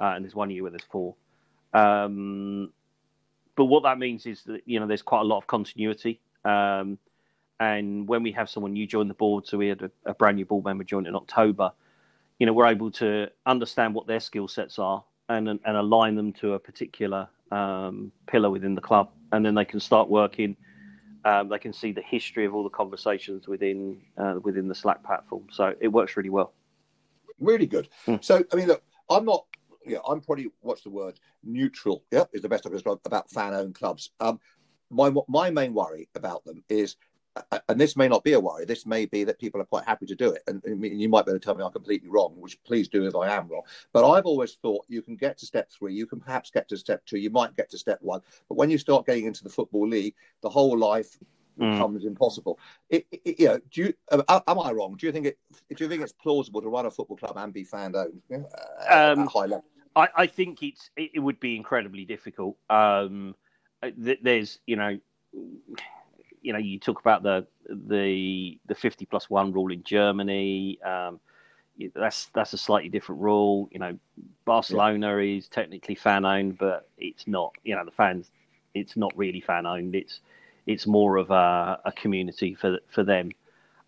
[0.00, 1.14] uh, and there's one year where there's four.
[1.74, 2.72] Um,
[3.56, 6.20] but what that means is that you know there's quite a lot of continuity.
[6.44, 6.98] Um,
[7.60, 10.36] and when we have someone new join the board, so we had a, a, brand
[10.36, 11.72] new board member join in October,
[12.38, 16.32] you know we're able to understand what their skill sets are and and align them
[16.32, 20.56] to a particular um, pillar within the club, and then they can start working
[21.24, 25.02] Um, they can see the history of all the conversations within uh, within the Slack
[25.02, 25.46] platform.
[25.50, 26.54] So it works really well.
[27.40, 27.88] Really good.
[28.06, 28.22] Mm.
[28.22, 29.44] So I mean, look, I'm not.
[29.84, 31.18] Yeah, I'm probably what's the word?
[31.42, 32.04] Neutral.
[32.10, 34.10] Yeah, is the best I can describe about fan-owned clubs.
[34.20, 34.38] Um,
[34.90, 36.96] my my main worry about them is
[37.68, 38.64] and this may not be a worry.
[38.64, 40.42] This may be that people are quite happy to do it.
[40.46, 43.06] And, and, you might be able to tell me I'm completely wrong, which please do
[43.06, 43.62] if I am wrong.
[43.92, 46.76] But I've always thought you can get to step three, you can perhaps get to
[46.76, 48.20] step two, you might get to step one.
[48.48, 51.18] But when you start getting into the football league, the whole life
[51.58, 51.72] mm.
[51.72, 52.58] becomes impossible.
[52.90, 54.96] It, it, you know, do you, uh, am I wrong?
[54.96, 55.38] Do you think it?
[55.74, 59.12] Do you think it's plausible to run a football club and be fan owned uh,
[59.12, 59.64] um, at high level?
[59.96, 62.56] I, I, think it's it, it, would be incredibly difficult.
[62.70, 63.34] Um,
[63.82, 64.98] uh, there's you know
[66.48, 70.80] you know, you talk about the the the fifty plus one rule in Germany.
[70.82, 71.20] Um,
[71.94, 73.68] that's that's a slightly different rule.
[73.70, 73.98] You know,
[74.46, 75.36] Barcelona yeah.
[75.36, 77.52] is technically fan owned, but it's not.
[77.64, 78.30] You know, the fans,
[78.72, 79.94] it's not really fan owned.
[79.94, 80.20] It's
[80.66, 83.30] it's more of a, a community for for them.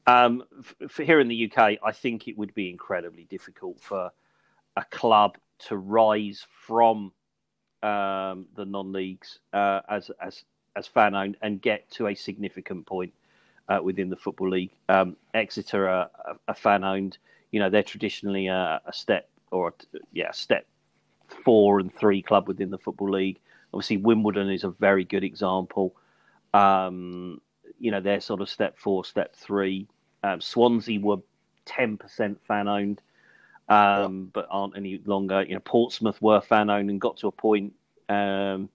[0.06, 0.44] Um,
[0.86, 4.10] for here in the UK, I think it would be incredibly difficult for
[4.76, 7.10] a club to rise from
[7.82, 10.44] um, the non leagues uh, as as
[10.80, 13.12] as fan owned and get to a significant point
[13.68, 14.72] uh, within the football league.
[14.88, 16.10] Um, Exeter are,
[16.48, 17.18] are fan owned.
[17.52, 19.72] You know, they're traditionally a, a step or a,
[20.12, 20.66] yeah, step
[21.44, 23.38] four and three club within the football league.
[23.72, 25.94] Obviously, Wimbledon is a very good example.
[26.52, 27.40] Um,
[27.78, 29.86] you know, they're sort of step four, step three.
[30.24, 31.18] Um, Swansea were
[31.64, 33.00] ten percent fan owned,
[33.68, 34.30] um, yeah.
[34.32, 35.42] but aren't any longer.
[35.42, 37.74] You know, Portsmouth were fan owned and got to a point.
[38.08, 38.68] Um,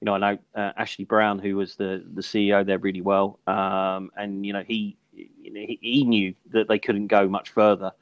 [0.00, 3.38] you know, I know uh, Ashley Brown, who was the the CEO there, really well,
[3.46, 7.92] um, and you know he, he, he knew that they couldn't go much further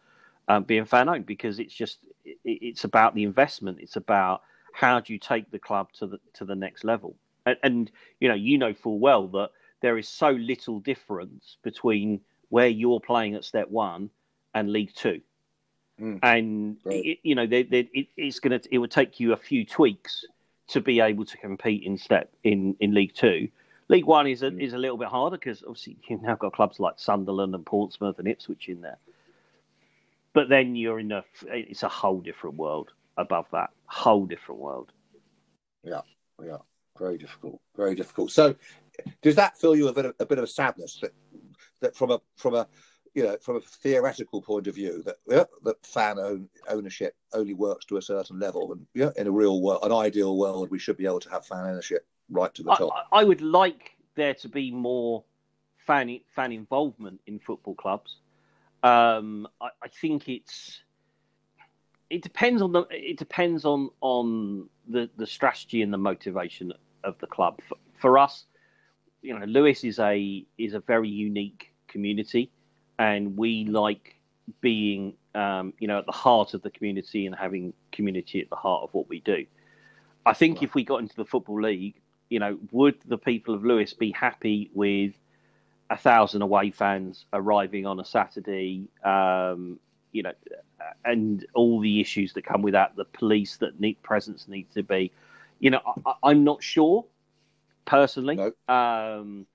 [0.47, 3.79] um, being fan owned because it's just it, it's about the investment.
[3.81, 7.57] It's about how do you take the club to the to the next level, and,
[7.65, 12.69] and you know you know full well that there is so little difference between where
[12.69, 14.09] you're playing at step one
[14.55, 15.21] and League Two.
[16.01, 17.05] Mm, and right.
[17.05, 18.61] it, you know, they, they, it, it's gonna.
[18.71, 20.25] It would take you a few tweaks
[20.69, 23.49] to be able to compete in step in, in League Two.
[23.89, 24.61] League One is a, mm.
[24.61, 28.19] is a little bit harder because obviously you've now got clubs like Sunderland and Portsmouth
[28.19, 28.99] and Ipswich in there.
[30.35, 34.93] But then you're in a it's a whole different world above that whole different world.
[35.83, 36.03] Yeah,
[36.45, 36.59] yeah,
[36.99, 38.31] very difficult, very difficult.
[38.31, 38.55] So,
[39.23, 41.13] does that fill you a bit of, a bit of sadness that
[41.81, 42.69] that from a from a
[43.19, 47.53] you know, from a theoretical point of view, that yeah, that fan own, ownership only
[47.53, 50.79] works to a certain level, and yeah, in a real world, an ideal world, we
[50.79, 52.93] should be able to have fan ownership right to the top.
[53.11, 55.25] I, I would like there to be more
[55.85, 58.19] fan fan involvement in football clubs.
[58.85, 60.83] Um, I, I, think it's
[62.11, 67.19] it depends on the it depends on on the the strategy and the motivation of
[67.19, 67.59] the club.
[67.69, 68.45] For, for us,
[69.23, 72.53] you know, Lewes is a is a very unique community
[72.99, 74.17] and we like
[74.61, 78.57] being um, you know at the heart of the community and having community at the
[78.57, 79.47] heart of what we do.
[80.27, 80.65] I think right.
[80.65, 81.95] if we got into the football league,
[82.29, 85.15] you know, would the people of Lewes be happy with
[85.91, 88.89] a thousand away fans arriving on a Saturday?
[89.05, 89.79] Um,
[90.13, 90.33] you know,
[91.05, 94.83] and all the issues that come with that, the police that need presence needs to
[94.83, 95.13] be.
[95.61, 95.81] You know,
[96.23, 97.05] I, am not sure
[97.85, 98.37] personally.
[98.37, 98.75] No.
[98.75, 99.47] Um,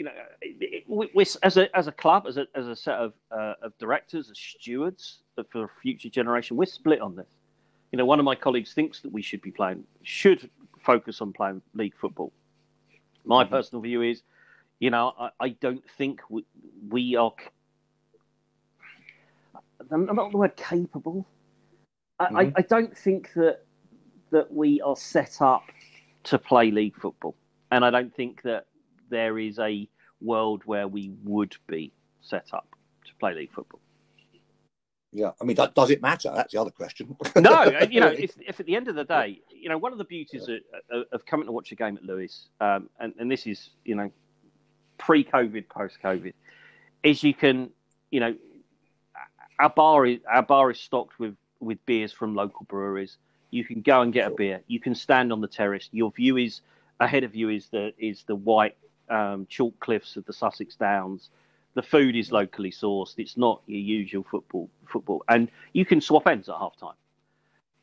[0.00, 3.52] you know, we, as a as a club, as a as a set of uh,
[3.60, 5.18] of directors, as stewards
[5.50, 7.26] for a future generation, we're split on this.
[7.92, 10.48] You know, one of my colleagues thinks that we should be playing, should
[10.82, 12.32] focus on playing league football.
[13.26, 13.52] My mm-hmm.
[13.52, 14.22] personal view is,
[14.78, 16.46] you know, I, I don't think we,
[16.88, 17.34] we are.
[19.90, 21.26] I'm not the word capable.
[22.18, 22.36] I, mm-hmm.
[22.36, 23.66] I, I don't think that
[24.30, 25.64] that we are set up
[26.22, 27.36] to play league football,
[27.70, 28.64] and I don't think that
[29.10, 29.88] there is a
[30.20, 32.68] world where we would be set up
[33.06, 33.80] to play league football.
[35.12, 36.30] Yeah, I mean, does it matter?
[36.32, 37.16] That's the other question.
[37.36, 39.98] no, you know, if, if, at the end of the day, you know, one of
[39.98, 40.58] the beauties yeah.
[40.90, 43.96] of, of, coming to watch a game at Lewes, um, and, and this is, you
[43.96, 44.10] know,
[44.98, 46.32] pre-COVID, post-COVID,
[47.02, 47.70] is you can,
[48.12, 48.36] you know,
[49.58, 53.18] our bar is our bar is stocked with with beers from local breweries.
[53.50, 54.32] You can go and get sure.
[54.32, 54.60] a beer.
[54.68, 55.88] You can stand on the terrace.
[55.92, 56.60] Your view is
[57.00, 58.76] ahead of you is the is the white
[59.10, 61.30] um, chalk cliffs of the Sussex Downs.
[61.74, 63.14] The food is locally sourced.
[63.18, 66.94] It's not your usual football football, and you can swap ends at half time.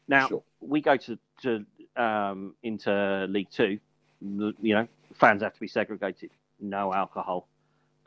[0.08, 0.44] Now sure.
[0.60, 3.80] we go to to um, into League Two.
[4.22, 6.32] You know, fans have to be segregated.
[6.60, 7.48] No alcohol.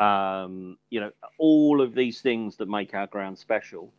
[0.00, 3.92] Um, you know, all of these things that make our ground special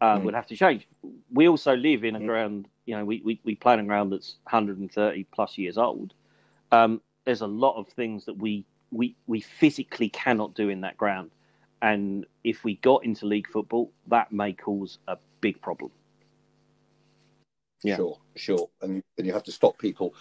[0.00, 0.24] uh, mm.
[0.24, 0.88] would have to change.
[1.32, 2.26] We also live in a mm.
[2.26, 2.68] ground.
[2.86, 6.14] You know, we, we, we play in a ground that's 130 plus years old.
[6.72, 10.96] Um, there's a lot of things that we we we physically cannot do in that
[10.96, 11.30] ground,
[11.82, 15.90] and if we got into league football, that may cause a big problem.
[17.84, 17.96] Yeah.
[17.96, 20.14] Sure, sure, and and you have to stop people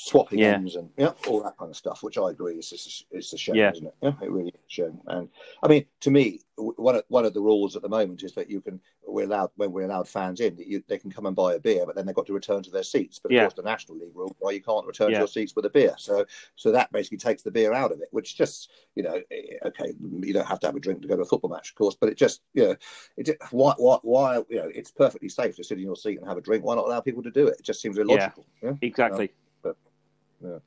[0.00, 0.54] swapping yeah.
[0.54, 3.36] ends and yeah, all that kind of stuff, which I agree is is, is a
[3.36, 3.72] shame, yeah.
[3.72, 3.94] isn't it?
[4.00, 5.00] Yeah, it really is a shame.
[5.08, 5.28] And
[5.62, 8.48] I mean, to me, one of one of the rules at the moment is that
[8.48, 11.34] you can we're allowed when we're allowed fans in, that you, they can come and
[11.34, 13.18] buy a beer, but then they've got to return to their seats.
[13.18, 13.42] But of yeah.
[13.42, 15.94] course, the National League rule, why you can't return to your seats with a beer.
[15.98, 19.56] So so that basically takes the beer out of it, which just you know, eh,
[19.66, 21.74] okay, you don't have to have a drink to go to a football match, of
[21.74, 22.76] course, but it just you know,
[23.16, 26.28] it why why why you know, it's perfectly safe to sit in your seat and
[26.28, 26.64] have a drink.
[26.64, 27.56] Why not allow people to do it?
[27.58, 28.46] It just seems illogical.
[28.62, 29.32] Yeah, exactly.
[30.42, 30.58] Yeah.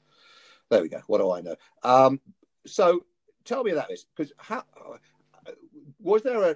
[0.69, 1.01] There we go.
[1.07, 1.55] What do I know?
[1.83, 2.19] Um,
[2.65, 3.05] so
[3.45, 4.63] tell me about this because how
[5.99, 6.55] was there a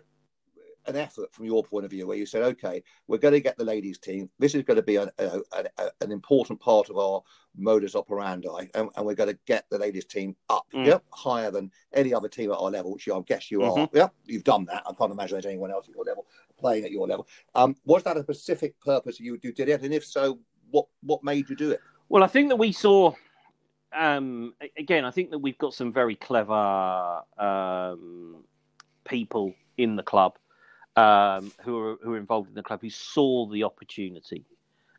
[0.87, 3.57] an effort from your point of view where you said, okay, we're going to get
[3.57, 4.29] the ladies' team.
[4.39, 7.23] This is going to be a, a, a, an important part of our
[7.57, 10.85] modus operandi, and, and, we're going to get the ladies' team up, mm.
[10.85, 13.81] yep, higher than any other team at our level, which I guess you mm-hmm.
[13.81, 13.89] are.
[13.93, 14.83] Yep, you've done that.
[14.87, 16.27] I can't imagine there's anyone else at your level
[16.59, 17.27] playing at your level.
[17.55, 20.39] Um, was that a specific purpose you, you did it, and if so,
[20.71, 21.79] what what made you do it?
[22.15, 23.11] Well, I think that we saw.
[23.93, 28.37] Um, again, I think that we've got some very clever um,
[29.03, 30.37] people in the club
[30.95, 34.45] um, who are who are involved in the club who saw the opportunity,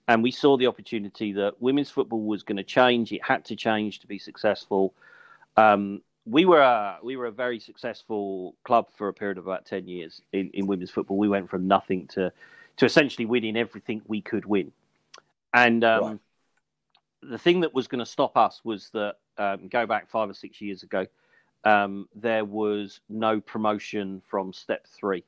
[0.09, 3.11] and we saw the opportunity that women's football was going to change.
[3.13, 4.93] It had to change to be successful.
[5.57, 9.65] Um, we were a, we were a very successful club for a period of about
[9.65, 11.17] ten years in, in women's football.
[11.17, 12.31] We went from nothing to
[12.77, 14.71] to essentially winning everything we could win,
[15.55, 16.21] and um, right
[17.29, 20.35] the thing that was going to stop us was that um, go back five or
[20.35, 21.07] six years ago,
[21.65, 25.25] um, there was no promotion from step three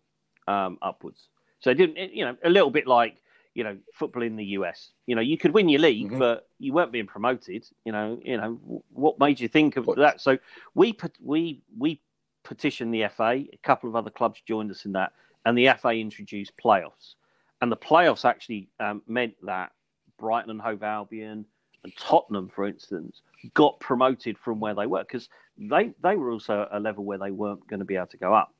[0.46, 1.28] um, upwards.
[1.60, 3.16] So it didn't, you know, a little bit like
[3.54, 4.92] you know football in the US.
[5.06, 6.18] You know, you could win your league, mm-hmm.
[6.18, 7.66] but you weren't being promoted.
[7.84, 9.98] You know, you know what made you think of what?
[9.98, 10.20] that?
[10.20, 10.38] So
[10.74, 12.00] we we we
[12.44, 13.32] petitioned the FA.
[13.52, 15.12] A couple of other clubs joined us in that,
[15.44, 17.14] and the FA introduced playoffs.
[17.60, 19.72] And the playoffs actually um, meant that
[20.18, 21.44] Brighton and Hove Albion,
[21.88, 23.22] and Tottenham, for instance,
[23.54, 27.18] got promoted from where they were because they they were also at a level where
[27.18, 28.52] they weren't going to be able to go up.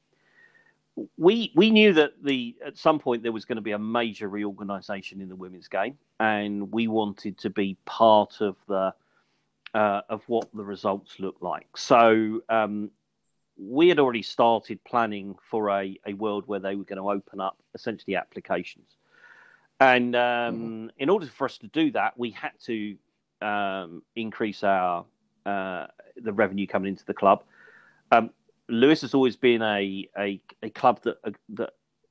[1.17, 4.29] We we knew that the at some point there was going to be a major
[4.29, 8.95] reorganisation in the women's game, and we wanted to be part of the
[9.75, 11.77] uh, of what the results looked like.
[11.77, 12.91] So um,
[13.57, 17.41] we had already started planning for a, a world where they were going to open
[17.41, 18.97] up essentially applications.
[19.81, 20.91] And um, mm.
[20.99, 22.97] in order for us to do that, we had to
[23.43, 25.05] um, increase our
[25.47, 27.43] uh, the revenue coming into the club.
[28.11, 28.31] Um,
[28.69, 31.71] Lewes has always been a a, a club that uh, that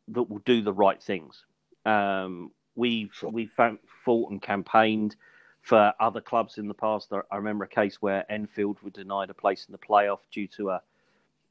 [0.09, 1.43] that will do the right things.
[1.85, 3.29] Um, we've sure.
[3.29, 5.15] we've fought and campaigned
[5.61, 7.11] for other clubs in the past.
[7.11, 10.69] I remember a case where Enfield were denied a place in the playoff due to
[10.71, 10.81] a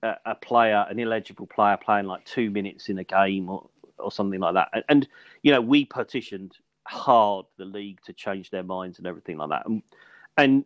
[0.02, 4.12] a, a player, an illegible player, playing like two minutes in a game or or
[4.12, 4.68] something like that.
[4.72, 5.08] And, and
[5.42, 6.56] you know, we petitioned
[6.86, 9.66] hard the league to change their minds and everything like that.
[9.66, 9.82] And,
[10.36, 10.64] and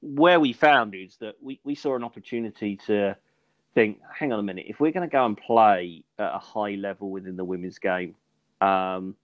[0.00, 3.16] where we found is that we, we saw an opportunity to
[3.74, 6.74] think, hang on a minute, if we're going to go and play at a high
[6.74, 8.14] level within the women's game,
[8.60, 9.14] um,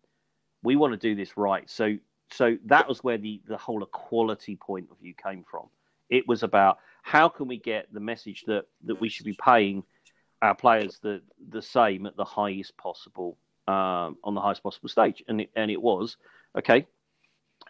[0.62, 1.68] we want to do this right.
[1.68, 1.96] So
[2.30, 5.68] so that was where the, the whole equality point of view came from.
[6.08, 9.84] It was about how can we get the message that, that we should be paying
[10.42, 15.22] our players the the same at the highest possible um, on the highest possible stage,
[15.28, 16.16] and it, and it was
[16.56, 16.86] okay.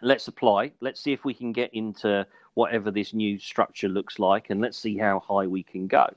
[0.01, 0.71] Let's apply.
[0.81, 4.77] Let's see if we can get into whatever this new structure looks like, and let's
[4.77, 6.13] see how high we can go.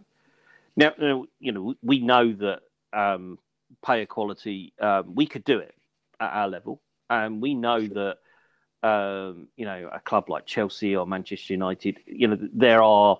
[0.76, 2.60] Now, you know, we know that
[2.92, 3.38] um,
[3.84, 5.74] pay equality, um, we could do it
[6.20, 8.18] at our level, and we know that
[8.82, 13.18] um, you know a club like Chelsea or Manchester United, you know, there are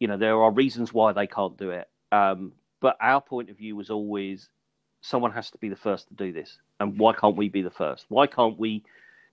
[0.00, 1.88] you know there are reasons why they can't do it.
[2.10, 4.48] Um, but our point of view was always
[5.08, 7.70] someone has to be the first to do this, and why can't we be the
[7.70, 8.04] first?
[8.08, 8.84] Why can't we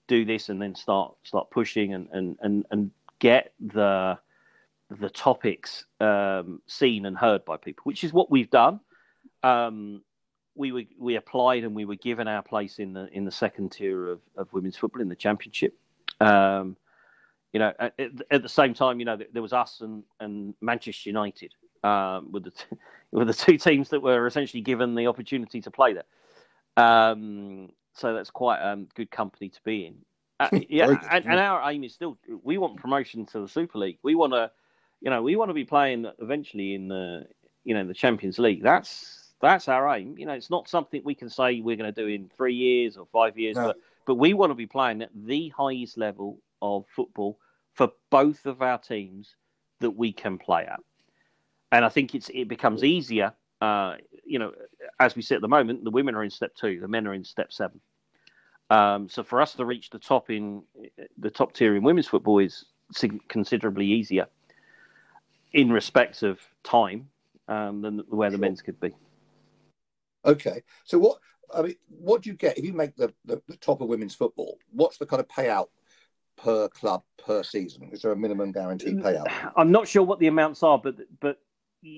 [0.07, 4.17] do this and then start start pushing and and and, and get the
[4.89, 8.79] the topics um, seen and heard by people, which is what we've done.
[9.43, 10.01] Um,
[10.55, 13.71] we were we applied and we were given our place in the in the second
[13.71, 15.77] tier of, of women's football in the championship.
[16.21, 16.77] Um,
[17.51, 17.93] you know, at,
[18.31, 21.53] at, the same time, you know, there was us and, and Manchester United
[21.85, 22.77] um, with the t-
[23.11, 26.03] with the two teams that were essentially given the opportunity to play there.
[26.77, 29.95] Um, so that's quite um, good company to be in.
[30.39, 33.99] Uh, yeah, and, and, our aim is still we want promotion to the Super League.
[34.03, 34.51] We want to,
[34.99, 37.25] you know, we want to be playing eventually in the,
[37.63, 38.61] you know, the Champions League.
[38.61, 40.17] That's that's our aim.
[40.17, 42.97] You know, it's not something we can say we're going to do in three years
[42.97, 43.67] or five years, no.
[43.67, 47.39] but but we want to be playing at the highest level of football
[47.73, 49.35] for both of our teams
[49.79, 50.79] that we can play at.
[51.75, 53.33] And I think it's it becomes easier.
[53.59, 54.53] Uh, you know,
[54.97, 57.13] as we sit at the moment, the women are in step two, the men are
[57.13, 57.81] in step seven.
[58.69, 60.63] Um, so for us to reach the top in
[61.17, 62.63] the top tier in women's football is
[63.27, 64.27] considerably easier
[65.51, 67.09] in respect of time
[67.49, 68.41] um, than where the sure.
[68.41, 68.95] men's could be.
[70.23, 71.17] Okay, so what
[71.53, 74.15] I mean, what do you get if you make the, the, the, top of women's
[74.15, 74.57] football?
[74.71, 75.67] What's the kind of payout
[76.37, 77.89] per club per season?
[77.91, 79.27] Is there a minimum guaranteed payout?
[79.57, 81.39] I'm not sure what the amounts are, but but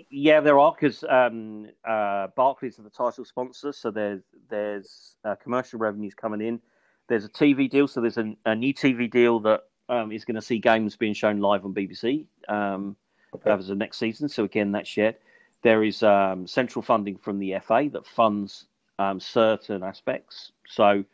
[0.10, 5.36] yeah, there are because um, uh, Barclays are the title sponsor, so there's there's uh,
[5.36, 6.60] commercial revenues coming in.
[7.08, 10.36] There's a TV deal, so there's a, a new TV deal that um, is going
[10.36, 12.26] to see games being shown live on BBC.
[12.50, 12.97] Um,
[13.34, 13.43] okay.
[13.45, 15.15] That was the next season, so again that's shared.
[15.63, 18.65] There is um, central funding from the FA that funds
[19.00, 20.52] um, certain aspects.
[20.67, 21.06] So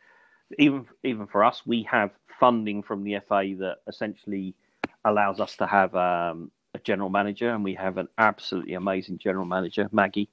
[0.58, 2.10] even even for us, we have
[2.40, 4.54] funding from the FA that essentially
[5.04, 9.46] allows us to have um, a general manager, and we have an absolutely amazing general
[9.46, 10.28] manager, Maggie.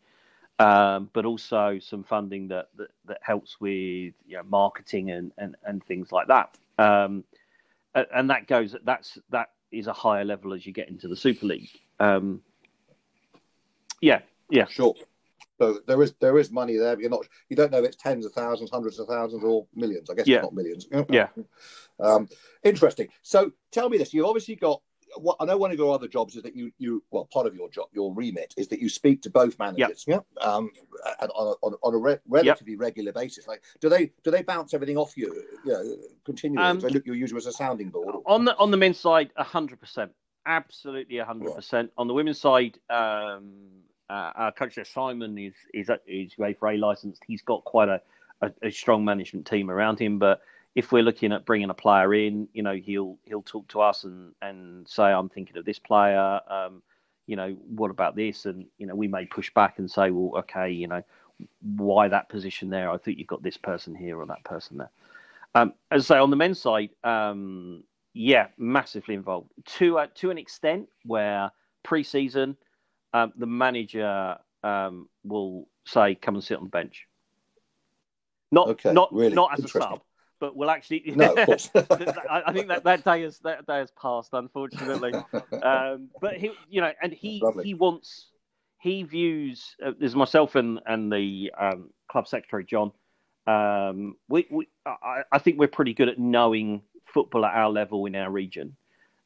[0.60, 5.56] Um, but also some funding that, that, that helps with you know, marketing and, and,
[5.64, 6.56] and things like that.
[6.78, 7.24] Um,
[7.96, 11.46] and that goes that's that is a higher level as you get into the Super
[11.46, 11.70] League.
[12.00, 12.42] Um,
[14.02, 14.96] yeah, yeah, sure.
[15.60, 17.98] So there is there is money there, but you're not you don't know if it's
[17.98, 20.10] tens of thousands, hundreds of thousands, or millions.
[20.10, 20.42] I guess yeah.
[20.42, 20.88] not millions.
[21.10, 21.28] Yeah.
[22.00, 22.28] Um,
[22.64, 23.10] interesting.
[23.22, 24.82] So tell me this: you've obviously got.
[25.18, 27.56] What, I know one of your other jobs is that you you well part of
[27.56, 30.06] your job your remit is that you speak to both managers.
[30.08, 30.26] Yep.
[30.38, 30.44] Yeah.
[30.44, 30.72] Um,
[31.22, 32.82] and on a, on, on a re- relatively yep.
[32.82, 33.48] regular basis.
[33.48, 35.44] Like, do they do they bounce everything off you?
[35.66, 35.96] You know,
[36.26, 36.66] continually.
[36.66, 38.16] Um, do they look you use you as a sounding board?
[38.26, 40.12] On the on the men's side, hundred percent,
[40.46, 41.92] absolutely hundred percent.
[41.98, 43.52] On the women's side, um,
[44.10, 47.24] uh, our coach Simon is is is UEFA licensed.
[47.26, 48.02] He's got quite a,
[48.42, 50.20] a, a, strong management team around him.
[50.20, 50.42] But
[50.76, 54.04] if we're looking at bringing a player in, you know, he'll he'll talk to us
[54.04, 56.40] and and say, I'm thinking of this player.
[56.48, 56.82] Um,
[57.28, 58.46] you know, what about this?
[58.46, 61.04] And you know, we may push back and say, well, okay, you know,
[61.76, 62.90] why that position there?
[62.90, 64.90] I think you've got this person here or that person there.
[65.54, 70.32] Um, as I say, on the men's side, um, yeah, massively involved to uh, to
[70.32, 71.52] an extent where
[71.84, 72.56] pre-season
[73.14, 77.08] um, the manager um, will say, "Come and sit on the bench."
[78.52, 80.02] Not okay, not really not as a sub,
[80.42, 81.04] but will actually.
[81.16, 81.70] No, of course.
[81.76, 85.14] I think that, that day has that day has passed, unfortunately.
[85.64, 88.32] um, but he, you know, and he he wants
[88.80, 92.92] he views uh, there's myself and and the um, club secretary John.
[93.48, 98.06] Um, we, we I, I think we're pretty good at knowing football at our level
[98.06, 98.76] in our region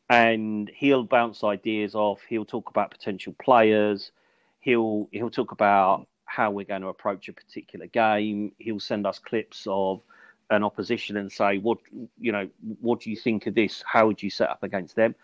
[0.10, 2.22] and he'll bounce ideas off.
[2.28, 4.12] He'll talk about potential players.
[4.60, 8.52] He'll he'll talk about how we're going to approach a particular game.
[8.58, 10.02] He'll send us clips of
[10.50, 11.80] an opposition and say, "What
[12.20, 12.50] you know?
[12.82, 13.84] What do you think of this?
[13.86, 15.16] How would you set up against them?"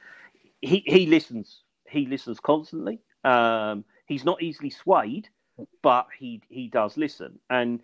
[0.61, 1.63] He he listens.
[1.87, 2.99] He listens constantly.
[3.23, 5.29] Um, he's not easily swayed,
[5.81, 7.39] but he he does listen.
[7.49, 7.81] And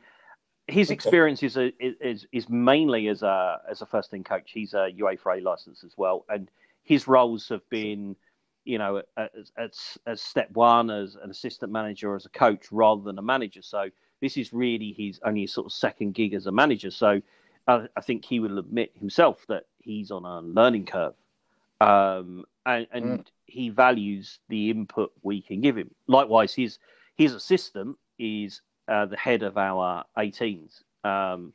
[0.68, 4.52] his experience is, a, is is mainly as a as a first team coach.
[4.52, 6.50] He's a UEFA license as well, and
[6.84, 8.16] his roles have been,
[8.66, 13.18] you know, as as step one as an assistant manager as a coach rather than
[13.18, 13.62] a manager.
[13.62, 13.90] So
[14.22, 16.92] this is really his only sort of second gig as a manager.
[16.92, 17.22] So
[17.68, 21.14] uh, I think he will admit himself that he's on a learning curve,
[21.82, 23.26] um, and, and mm.
[23.46, 25.92] he values the input we can give him.
[26.08, 26.80] Likewise, his
[27.16, 30.82] his assistant is uh, the head of our 18s.
[31.04, 31.54] Um,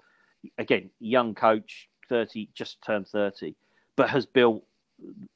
[0.59, 3.55] again, young coach, 30, just turned 30,
[3.97, 4.65] but has built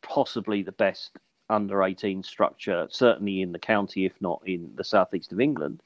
[0.02, 1.16] possibly the best
[1.48, 5.82] under 18 structure, certainly in the county, if not in the southeast of England.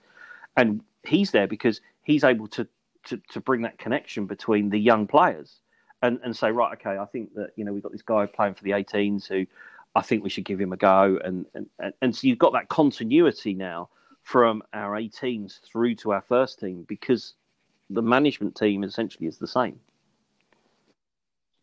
[0.56, 2.66] And he's there because he's able to,
[3.06, 5.60] to, to bring that connection between the young players
[6.02, 8.54] and, and say, right, okay, I think that, you know, we've got this guy playing
[8.54, 9.46] for the 18s who
[9.94, 11.18] I think we should give him a go.
[11.22, 13.88] And, and, and, so you've got that continuity now
[14.22, 17.34] from our 18s through to our first team because
[17.90, 19.80] the management team essentially is the same.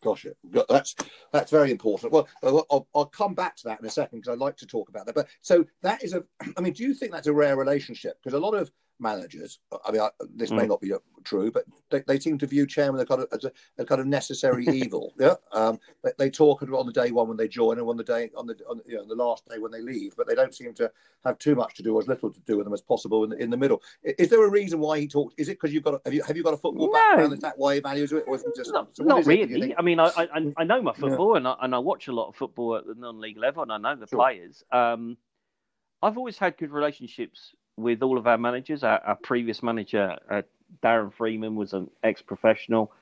[0.02, 0.26] Gosh,
[0.68, 0.94] that's
[1.32, 2.14] that's very important.
[2.14, 4.66] Uh, well, I'll, I'll come back to that in a second because I'd like to
[4.66, 5.14] talk about that.
[5.16, 6.22] But so that is a.
[6.56, 8.16] I mean, do you think that's a rare relationship?
[8.22, 9.58] Because a lot of managers.
[9.84, 10.56] I mean, I, this mm.
[10.56, 10.92] may not be
[11.24, 14.06] true, but they, they, seem to view chairman kind of, as a, a, kind of
[14.06, 15.14] necessary evil.
[15.18, 18.04] Yeah, um, they, they, talk on the day one when they join, and on the
[18.04, 20.14] day on the on, you know, the last day when they leave.
[20.16, 20.90] But they don't seem to
[21.24, 23.30] have too much to do, or as little to do with them as possible in
[23.30, 23.82] the, in the middle.
[24.02, 25.34] Is there a reason why he talks?
[25.38, 26.92] Is it because you've got a, have you have you got a football no.
[26.92, 27.32] background?
[27.32, 29.74] Is that why he values it, or is it just not, so not really?
[29.76, 31.38] I mean, I, I, I know my football, yeah.
[31.38, 33.78] and I and I watch a lot of football at the non-league level, and I
[33.78, 34.18] know the sure.
[34.18, 34.62] players.
[34.72, 35.16] Um,
[36.00, 38.82] I've always had good relationships with all of our managers.
[38.82, 40.42] Our, our previous manager, uh,
[40.82, 42.92] Darren Freeman, was an ex-professional.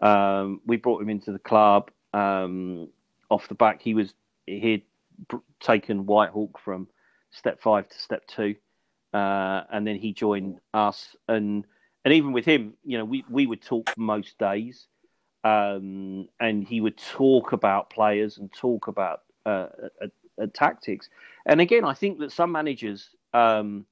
[0.00, 2.88] Um, we brought him into the club um,
[3.30, 3.80] off the back.
[3.80, 4.12] He was
[4.46, 4.82] he'd
[5.60, 6.88] taken Whitehawk from
[7.30, 8.56] step five to step two,
[9.12, 11.16] uh, and then he joined us.
[11.28, 11.64] And
[12.04, 14.86] and even with him, you know, we we would talk most days,
[15.44, 19.68] um, and he would talk about players and talk about uh,
[20.02, 21.08] uh, tactics.
[21.46, 23.86] And again, I think that some managers, um,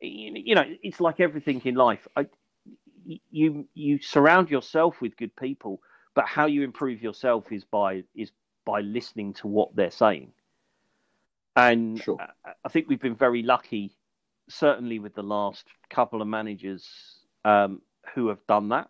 [0.00, 2.06] you know, it's like everything in life.
[2.16, 2.26] I,
[3.04, 5.80] you you surround yourself with good people,
[6.14, 8.30] but how you improve yourself is by is
[8.64, 10.32] by listening to what they're saying.
[11.56, 12.18] And sure.
[12.64, 13.96] I think we've been very lucky,
[14.48, 16.88] certainly with the last couple of managers
[17.44, 17.82] um,
[18.14, 18.88] who have done that.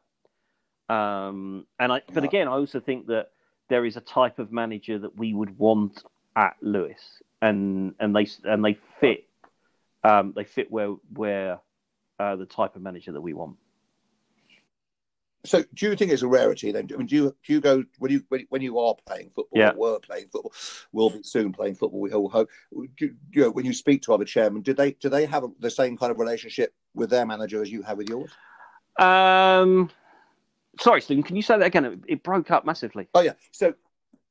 [0.94, 3.30] Um, and I, but again, I also think that
[3.68, 6.02] there is a type of manager that we would want
[6.36, 9.29] at Lewes, and and they and they fit,
[10.02, 11.60] um, they fit where where
[12.18, 13.56] uh, the type of manager that we want.
[15.46, 16.88] So, do you think it's a rarity then?
[16.92, 19.58] I mean, do you do you go when you when, you are playing football?
[19.58, 19.72] Yeah.
[19.74, 20.52] were playing football.
[20.92, 22.00] Will be soon playing football.
[22.00, 22.50] We all hope.
[22.72, 25.70] Do, you know, when you speak to other chairmen, do they do they have the
[25.70, 28.30] same kind of relationship with their manager as you have with yours?
[28.98, 29.90] Um,
[30.78, 31.22] sorry, Stephen.
[31.22, 32.02] Can you say that again?
[32.06, 33.08] It, broke up massively.
[33.14, 33.32] Oh yeah.
[33.50, 33.72] So,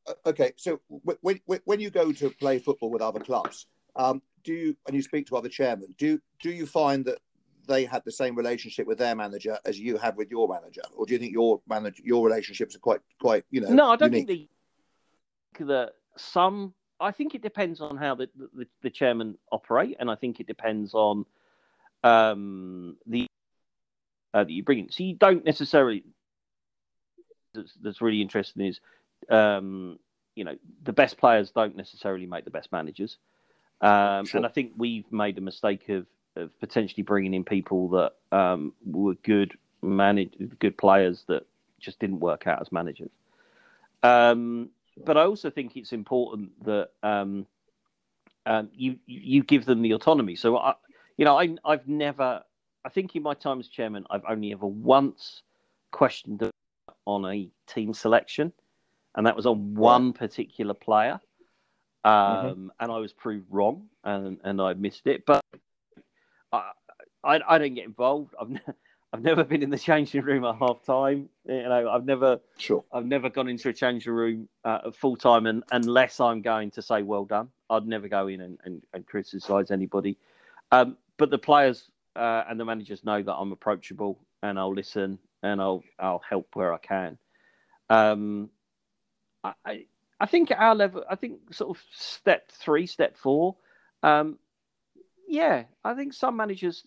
[0.08, 0.52] uh, okay.
[0.58, 3.66] So when when you go to play football with other clubs,
[3.96, 5.94] um, do you and you speak to other chairmen?
[5.98, 7.20] Do do you find that
[7.70, 11.06] they had the same relationship with their manager as you have with your manager, or
[11.06, 13.70] do you think your manager, your relationships are quite, quite, you know?
[13.70, 14.28] No, I don't unique?
[14.28, 14.50] think
[15.60, 16.74] the, that some.
[17.00, 20.48] I think it depends on how the, the, the chairman operate, and I think it
[20.48, 21.26] depends on
[22.04, 23.28] um, the
[24.34, 24.92] uh, that you bring in.
[24.92, 26.04] So you don't necessarily.
[27.54, 28.80] That's, that's really interesting is,
[29.30, 29.98] um,
[30.36, 33.18] you know, the best players don't necessarily make the best managers,
[33.82, 34.40] um, sure.
[34.40, 36.06] and I think we've made a mistake of
[36.36, 41.46] of potentially bringing in people that um, were good manage good players that
[41.80, 43.12] just didn't work out as managers.
[44.04, 44.70] Um,
[45.06, 47.46] but I also think it's important that um,
[48.46, 50.36] um you you give them the autonomy.
[50.36, 50.74] So I,
[51.18, 52.44] you know, I, I've never.
[52.86, 55.42] I think in my time as chairman, I've only ever once
[55.92, 56.50] questioned
[57.06, 58.54] on a team selection,
[59.16, 61.20] and that was on one particular player.
[62.06, 62.46] Mm-hmm.
[62.46, 62.68] Um, mm-hmm.
[62.80, 65.26] and I was proved wrong, and and I missed it.
[65.26, 65.44] But
[66.52, 66.72] I,
[67.24, 68.36] I, I don't get involved.
[68.40, 68.62] I've ne-
[69.12, 71.30] I've never been in the changing room at half time.
[71.46, 72.84] You know, I've never sure.
[72.94, 76.82] I've never gone into a changing room uh, full time, and unless I'm going to
[76.82, 80.18] say well done, I'd never go in and, and, and criticise anybody.
[80.72, 85.20] Um, but the players uh, and the managers know that I'm approachable and I'll listen
[85.44, 87.18] and I'll I'll help where I can.
[87.90, 88.50] Um,
[89.44, 89.86] I I
[90.26, 93.56] think at our level, I think sort of step three, step four.
[94.04, 94.38] Um,
[95.28, 96.86] yeah, I think some managers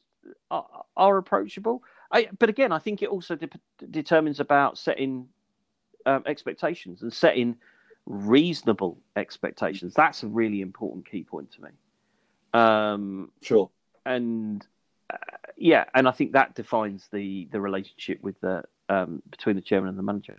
[0.50, 1.82] are, are approachable.
[2.10, 3.48] I, but again, I think it also de-
[3.90, 5.28] determines about setting
[6.04, 7.56] um, expectations and setting
[8.06, 9.94] reasonable expectations.
[9.94, 11.70] That's a really important key point to me.
[12.52, 13.70] Um, sure.
[14.04, 14.66] And
[15.10, 15.16] uh,
[15.56, 19.88] yeah, and I think that defines the the relationship with the um, between the chairman
[19.88, 20.38] and the manager.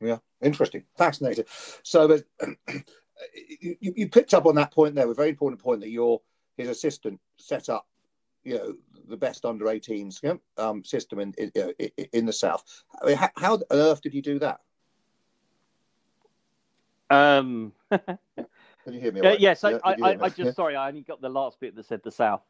[0.00, 1.44] Yeah, interesting, fascinating.
[1.82, 2.24] So, but,
[3.60, 6.20] you, you picked up on that point there, a very important point that you're
[6.56, 7.86] his assistant set up,
[8.44, 8.74] you know,
[9.08, 11.72] the best under 18s um, system in, in,
[12.12, 12.84] in the south.
[13.00, 14.60] I mean, how, how, on earth did you do that?
[17.10, 19.20] Um, Can you hear me?
[19.20, 20.52] Uh, yes, yeah, I, I, I, just yeah.
[20.52, 22.42] sorry, I only got the last bit that said the south.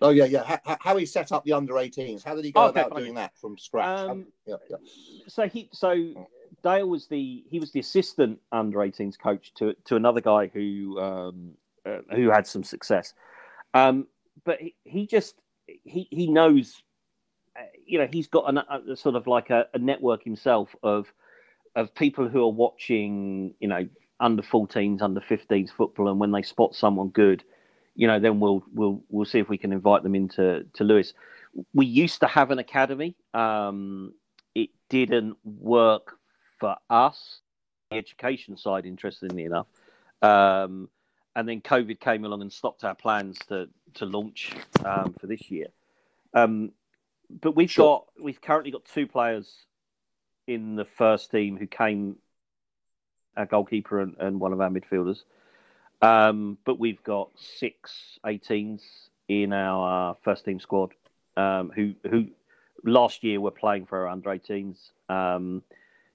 [0.00, 0.58] Oh yeah, yeah.
[0.64, 2.24] How, how he set up the under 18s?
[2.24, 4.00] How did he go okay, about doing that from scratch?
[4.00, 4.76] Um, yeah, yeah.
[5.28, 5.92] So he, so
[6.62, 10.98] Dale was the he was the assistant under 18s coach to to another guy who
[11.00, 11.52] um,
[11.84, 13.14] uh, who had some success.
[13.74, 14.06] Um,
[14.44, 15.34] but he, he just
[15.66, 16.82] he he knows,
[17.58, 21.12] uh, you know, he's got a, a sort of like a, a, network himself of
[21.74, 23.88] of people who are watching, you know,
[24.20, 27.42] under 14s, under 15s football, and when they spot someone good,
[27.94, 31.14] you know, then we'll we'll we'll see if we can invite them into to Lewes.
[31.74, 33.16] We used to have an academy.
[33.34, 34.14] Um,
[34.54, 36.18] it didn't work
[36.62, 37.40] for us,
[37.90, 39.66] the education side, interestingly enough.
[40.22, 40.88] Um,
[41.34, 44.52] and then COVID came along and stopped our plans to to launch
[44.84, 45.66] um, for this year.
[46.34, 46.70] Um,
[47.40, 48.04] but we've sure.
[48.16, 49.52] got we've currently got two players
[50.46, 52.16] in the first team who came,
[53.36, 55.22] our goalkeeper and, and one of our midfielders.
[56.00, 58.82] Um, but we've got six 18s
[59.26, 60.92] in our first team squad
[61.36, 62.28] um, who who
[62.84, 64.78] last year were playing for our under 18s.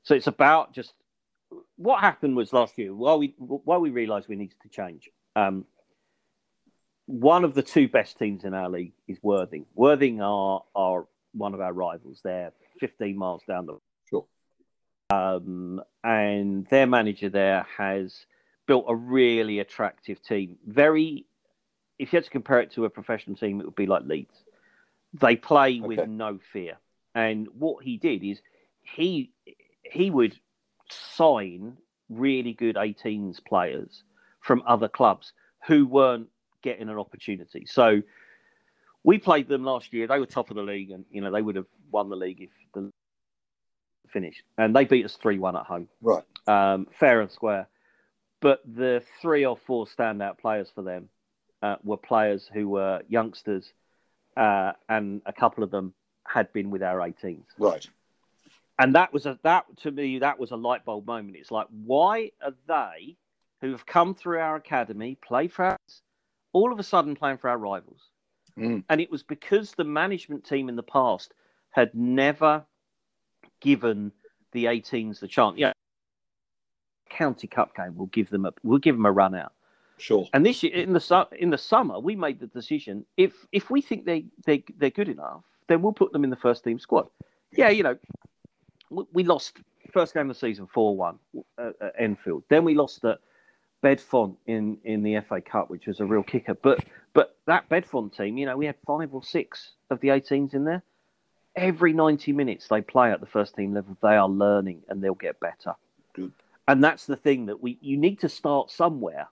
[0.08, 0.94] So it's about just
[1.76, 5.10] what happened was last year while we while we realised we needed to change.
[5.36, 5.66] Um,
[7.08, 9.66] one of the two best teams in our league is Worthing.
[9.76, 12.22] Worthing are are one of our rivals.
[12.24, 13.80] They're 15 miles down the
[14.10, 14.26] sure.
[15.10, 18.16] Um, and their manager there has
[18.66, 20.56] built a really attractive team.
[20.66, 21.26] Very,
[22.00, 24.46] if you had to compare it to a professional team, it would be like Leeds.
[25.20, 25.82] They play okay.
[25.82, 26.78] with no fear.
[27.14, 28.40] And what he did is
[28.84, 29.32] he
[29.92, 30.38] he would
[30.90, 31.78] sign
[32.10, 34.04] really good 18s players
[34.42, 35.34] from other clubs
[35.66, 36.28] who weren't
[36.64, 37.66] getting an opportunity.
[37.66, 38.02] So
[39.04, 40.08] we played them last year.
[40.08, 42.42] They were top of the league, and you know they would have won the league
[42.42, 42.92] if the
[44.12, 44.44] finished.
[44.58, 45.88] And they beat us three one at home.
[46.02, 46.24] Right.
[46.48, 47.68] Um, fair and square.
[48.40, 51.10] But the three or four standout players for them
[51.62, 53.72] uh, were players who were youngsters,
[54.36, 55.94] uh, and a couple of them
[56.26, 57.44] had been with our 18s.
[57.58, 57.88] Right.
[58.80, 61.38] And that was a that to me that was a light bulb moment.
[61.38, 63.18] It's like why are they
[63.62, 66.02] who have come through our academy, play for us,
[66.54, 68.02] all of a sudden playing for our rivals?
[68.58, 68.84] Mm.
[68.90, 71.34] And it was because the management team in the past
[71.72, 72.66] had never
[73.60, 74.12] given
[74.52, 75.58] the 18s the chance.
[75.58, 75.74] Yeah,
[77.10, 79.54] county cup game will give them a we'll give them a run out.
[79.98, 80.28] Sure.
[80.34, 83.82] And this year in the in the summer we made the decision if if we
[83.82, 87.08] think they they they're good enough, then we'll put them in the first team squad.
[87.52, 87.98] Yeah, you know,
[88.90, 89.58] we lost
[89.92, 91.20] first game of the season four one
[91.58, 92.44] at, at Enfield.
[92.50, 93.20] Then we lost at
[93.82, 96.54] Bedfont in in the FA Cup, which was a real kicker.
[96.54, 96.84] But
[97.14, 100.66] but that Bedfont team, you know, we had five or six of the 18s in
[100.66, 100.84] there.
[101.56, 105.16] Every 90 minutes they play at the first team level, they are learning and they'll
[105.16, 105.74] get better.
[106.14, 106.32] Good.
[106.68, 109.28] And that's the thing that we you need to start somewhere.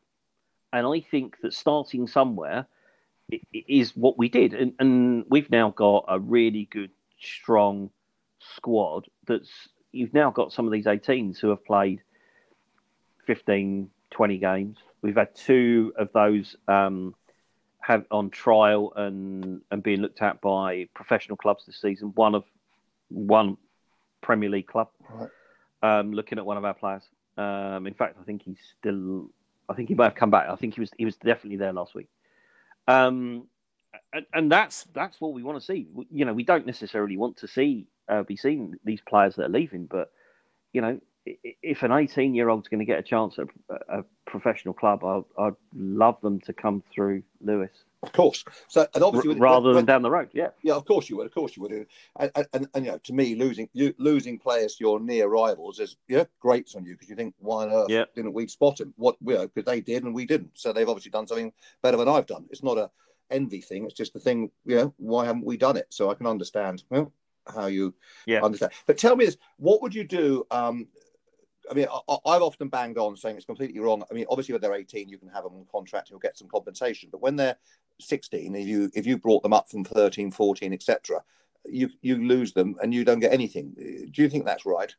[0.74, 2.68] And I think that starting somewhere
[3.54, 4.54] is what we did.
[4.54, 7.90] And, and we've now got a really good, strong
[8.40, 9.50] squad that's
[9.92, 12.02] you've now got some of these 18s who have played
[13.26, 14.78] 15, 20 games.
[15.02, 17.16] We've had two of those um,
[17.80, 22.12] have on trial and and being looked at by professional clubs this season.
[22.16, 22.44] One of
[23.10, 23.58] one
[24.22, 25.30] Premier League club right.
[25.84, 27.04] um, looking at one of our players.
[27.38, 29.30] Um, in fact, I think he's still.
[29.68, 30.48] I think he might have come back.
[30.50, 32.08] I think he was he was definitely there last week.
[32.88, 33.48] Um,
[34.14, 35.88] and, and that's that's what we want to see.
[36.12, 39.50] You know, we don't necessarily want to see uh, be seeing these players that are
[39.50, 40.12] leaving, but
[40.74, 43.48] you know, if an 18 year old's going to get a chance at
[43.90, 47.70] a professional club, I'd, I'd love them to come through Lewes.
[48.04, 48.44] Of course.
[48.68, 51.18] So, and obviously, R- rather when, than down the road, yeah, yeah, of course you
[51.18, 51.72] would, of course you would.
[51.72, 55.28] And, and, and, and you know, to me, losing you, losing players to your near
[55.28, 58.06] rivals is yeah, great on you because you think, why on earth yeah.
[58.16, 58.94] didn't we spot him?
[58.98, 60.52] What you know, because they did and we didn't.
[60.54, 61.52] So they've obviously done something
[61.82, 62.46] better than I've done.
[62.52, 62.92] It's not a
[63.32, 63.86] envy thing.
[63.86, 64.52] It's just the thing.
[64.66, 65.88] You know, why haven't we done it?
[65.90, 66.84] So I can understand.
[66.92, 67.12] Well,
[67.54, 67.94] how you
[68.26, 68.44] yeah.
[68.44, 68.72] understand.
[68.86, 70.46] But tell me this: what would you do?
[70.52, 70.88] Um,
[71.70, 74.04] I mean, I, have often banged on saying it's completely wrong.
[74.10, 76.48] I mean, obviously, when they're 18, you can have them on contract, you'll get some
[76.48, 77.10] compensation.
[77.12, 77.56] But when they're
[78.00, 81.24] 16, if you if you brought them up from 13, 14, etc.,
[81.66, 83.74] you you lose them and you don't get anything.
[84.12, 84.94] Do you think that's right?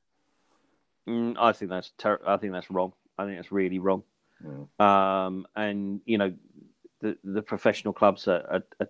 [1.08, 2.92] Mm, I think that's ter- I think that's wrong.
[3.16, 4.02] I think that's really wrong.
[4.44, 4.84] Mm.
[4.84, 6.34] Um, and you know,
[7.00, 8.88] the the professional clubs are, are, are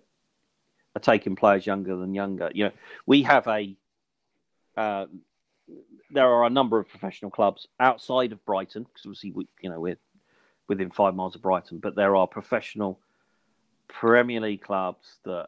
[0.99, 2.49] taking players younger than younger.
[2.53, 2.71] You know,
[3.05, 3.75] we have a
[4.75, 5.05] uh,
[6.11, 9.79] there are a number of professional clubs outside of Brighton because obviously we, you know,
[9.79, 9.97] we're
[10.67, 12.99] within five miles of Brighton, but there are professional
[13.87, 15.47] Premier League clubs that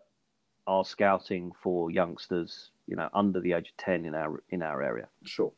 [0.67, 4.81] are scouting for youngsters, you know, under the age of ten in our in our
[4.81, 5.07] area.
[5.23, 5.51] Sure.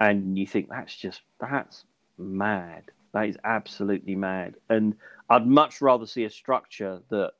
[0.00, 1.84] And you think that's just that's
[2.16, 2.84] mad.
[3.12, 4.56] That is absolutely mad.
[4.68, 4.96] And
[5.30, 7.32] I'd much rather see a structure that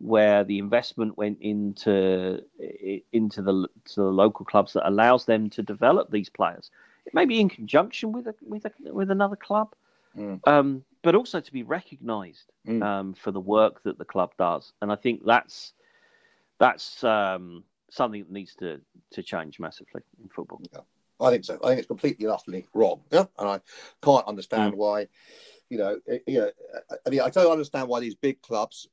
[0.00, 2.40] where the investment went into
[3.12, 6.70] into the to the local clubs that allows them to develop these players.
[7.04, 9.74] It may be in conjunction with a, with a, with another club,
[10.16, 10.46] mm.
[10.46, 12.82] um, but also to be recognised mm.
[12.82, 14.72] um, for the work that the club does.
[14.82, 15.72] And I think that's
[16.58, 18.80] that's um, something that needs to
[19.12, 20.60] to change massively in football.
[20.72, 20.80] Yeah.
[21.20, 21.58] I think so.
[21.64, 23.00] I think it's completely and utterly wrong.
[23.10, 23.60] Yeah, and I
[24.02, 24.76] can't understand mm.
[24.76, 25.08] why.
[25.70, 26.50] You know, you know,
[27.06, 28.88] I mean, I don't understand why these big clubs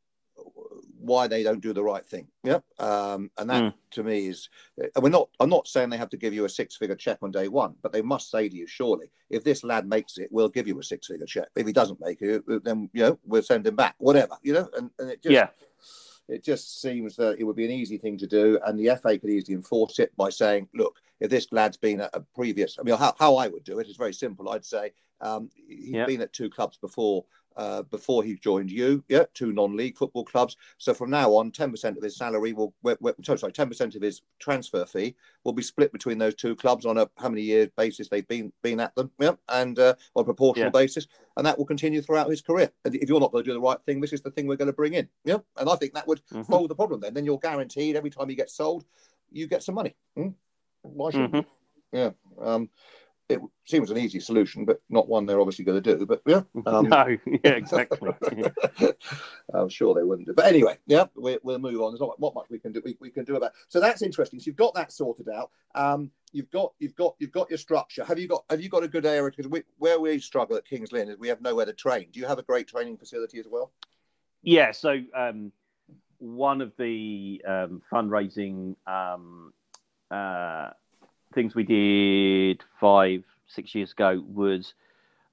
[1.00, 2.28] why they don't do the right thing.
[2.43, 3.74] Yeah, um, and that mm.
[3.91, 5.30] to me is, and we're not.
[5.39, 7.91] I'm not saying they have to give you a six-figure check on day one, but
[7.91, 10.84] they must say to you, surely, if this lad makes it, we'll give you a
[10.84, 11.48] six-figure check.
[11.56, 13.96] If he doesn't make it, then you know we'll send him back.
[13.98, 14.70] Whatever, you know.
[14.76, 15.48] And, and it just, yeah.
[16.28, 19.20] It just seems that it would be an easy thing to do, and the FA
[19.20, 22.84] could easily enforce it by saying, "Look, if this lad's been at a previous, I
[22.84, 24.50] mean, how, how I would do it is very simple.
[24.50, 24.91] I'd say
[25.22, 26.08] um, he's yep.
[26.08, 27.26] been at two clubs before
[27.56, 29.03] uh, before he joined you.
[29.08, 30.58] Yeah, two non-league football clubs.
[30.78, 32.74] So from now on, ten percent of his salary will,
[33.24, 36.97] sorry, ten percent of his transfer fee will be split between those two clubs on
[36.97, 39.12] a how many years basis they've been been at them.
[39.20, 40.82] Yeah, and uh, on a proportional yeah.
[40.82, 42.72] basis, and that will continue throughout his career.
[42.84, 44.56] And if you're not going to do the right thing, this is the thing we're
[44.56, 45.08] going to bring in.
[45.24, 46.51] Yeah, and I think that would mm-hmm.
[46.51, 47.01] solve the problem.
[47.01, 48.86] Then, then you're guaranteed every time he gets sold,
[49.32, 49.95] you get some money.
[50.18, 50.34] Mm?
[50.82, 51.49] Why should mm-hmm.
[51.91, 52.12] Yeah.
[52.41, 52.70] Um,
[53.28, 56.05] it seems an easy solution, but not one they're obviously going to do.
[56.05, 58.11] But yeah, um, no, yeah, exactly.
[59.53, 60.34] I'm sure they wouldn't do.
[60.34, 61.91] But anyway, yeah, we, will move on.
[61.91, 62.82] There's not, not much we can do.
[62.86, 63.53] We, we, can do about.
[63.67, 64.39] So that's interesting.
[64.39, 65.49] So you've got that sorted out.
[65.73, 68.05] Um, you've got you've got you've got your structure.
[68.05, 69.32] Have you got have you got a good area?
[69.32, 72.07] Because we, where we struggle at Kings Lynn is we have nowhere to train.
[72.11, 73.71] Do you have a great training facility as well?
[74.43, 74.71] Yeah.
[74.71, 75.51] So um,
[76.19, 79.51] one of the um, fundraising um,
[80.11, 80.69] uh,
[81.36, 84.74] things we did five, six years ago was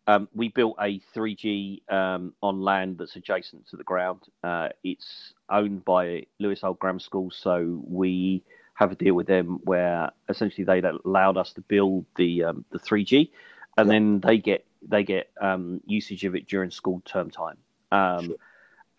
[0.09, 4.21] um, we built a 3G um, on land that's adjacent to the ground.
[4.43, 8.43] Uh, it's owned by Lewes Old Grammar School, so we
[8.75, 12.81] have a deal with them where essentially they allowed us to build the um, the
[12.81, 13.31] 3G,
[13.79, 13.93] and yeah.
[13.93, 17.59] then they get they get um, usage of it during school term time.
[17.93, 18.37] Um, sure.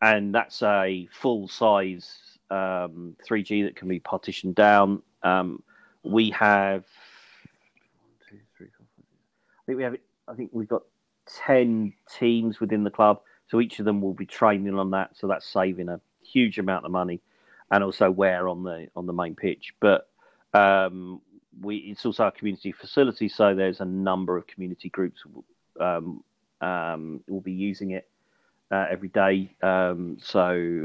[0.02, 2.18] And that's a full size
[2.50, 5.02] 3G um, that can be partitioned down.
[6.04, 6.86] We have
[9.64, 9.96] I think we have.
[10.28, 10.84] I think we've got
[11.26, 15.12] ten teams within the club, so each of them will be training on that.
[15.16, 17.22] So that's saving a huge amount of money,
[17.72, 19.74] and also wear on the on the main pitch.
[19.80, 20.10] But
[20.54, 21.22] um,
[21.62, 25.24] we it's also a community facility, so there's a number of community groups
[25.80, 26.24] um,
[26.60, 28.10] um, will be using it
[28.70, 29.56] uh, every day.
[29.62, 30.42] Um, so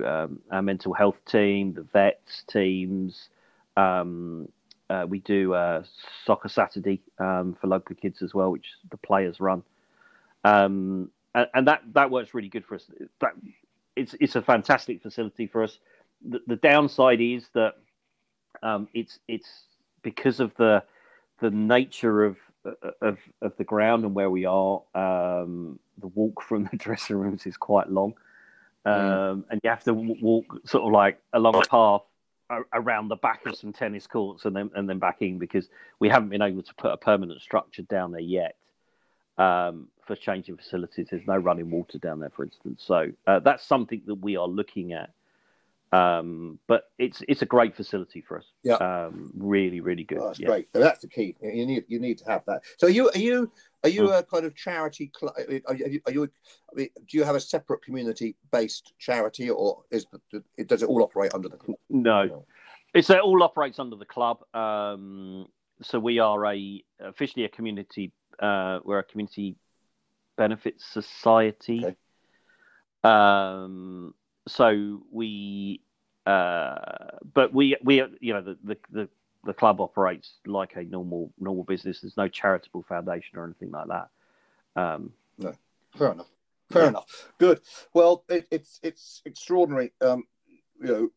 [0.07, 3.29] um, our mental health team, the vets teams,
[3.77, 4.49] um,
[4.91, 5.83] uh, we do uh,
[6.25, 9.63] Soccer Saturday um, for local kids as well, which the players run,
[10.45, 12.85] um, and, and, that that works really good for us.
[13.21, 13.33] That
[13.97, 15.79] it's it's a fantastic facility for us.
[16.27, 17.75] The, the downside is that
[18.63, 19.49] um, it's it's
[20.03, 20.83] because of the
[21.41, 22.37] the nature of
[23.03, 24.83] of of the ground and where we are.
[24.95, 28.15] Um, the walk from the dressing rooms is quite long,
[28.87, 29.45] mm.
[29.51, 32.03] and you have to walk sort of like along a path
[32.73, 35.69] around the back of some tennis courts and then and then back in because
[35.99, 38.57] we haven't been able to put a permanent structure down there yet
[39.37, 41.09] um, for changing facilities.
[41.11, 42.83] There's no running water down there, for instance.
[42.87, 45.11] So uh, that's something that we are looking at.
[45.91, 48.45] Um, but it's it's a great facility for us.
[48.63, 50.19] Yeah, um, really, really good.
[50.19, 50.47] Oh, that's yeah.
[50.47, 50.69] great.
[50.75, 51.35] So that's the key.
[51.41, 52.63] You need you need to have that.
[52.77, 53.51] So are you are you
[53.85, 54.19] are you mm.
[54.19, 55.11] a kind of charity?
[55.19, 56.29] Cl- are you, are you
[56.71, 60.07] I mean, do you have a separate community based charity, or is
[60.59, 61.79] it, does it all operate under the club?
[61.89, 62.45] No,
[62.95, 64.39] it's it all operates under the club.
[64.55, 65.47] Um,
[65.83, 68.13] so we are a officially a community.
[68.39, 69.57] Uh, we're a community
[70.37, 71.85] benefits society.
[71.85, 71.97] Okay.
[73.05, 74.15] Um,
[74.49, 75.81] so we,
[76.27, 76.77] uh,
[77.35, 79.09] but we we you know the, the the
[79.45, 82.01] the club operates like a normal normal business.
[82.01, 84.09] There's no charitable foundation or anything like that.
[84.77, 85.55] Um, no,
[85.97, 86.29] fair enough.
[86.71, 86.89] Fair yeah.
[86.89, 87.33] enough.
[87.39, 87.61] Good.
[87.95, 89.93] Well, it, it's it's extraordinary.
[90.01, 90.25] Um,
[90.81, 91.09] you know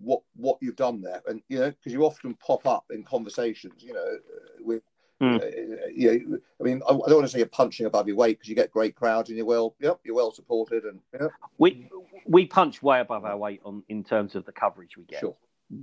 [0.00, 3.82] what what you've done there, and you know because you often pop up in conversations.
[3.82, 4.18] You know
[4.60, 4.82] with.
[5.20, 5.42] Mm.
[5.42, 8.16] Uh, you know, I mean, I, I, don't want to say you're punching above your
[8.16, 11.90] weight because you get great crowds and you're well, yep, you're well supported, and we
[12.26, 15.20] we punch way above our weight on in terms of the coverage we get.
[15.20, 15.34] Sure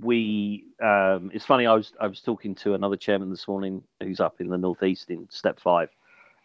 [0.02, 1.66] we um, it's funny.
[1.66, 5.10] I was I was talking to another chairman this morning who's up in the northeast
[5.10, 5.90] in step five,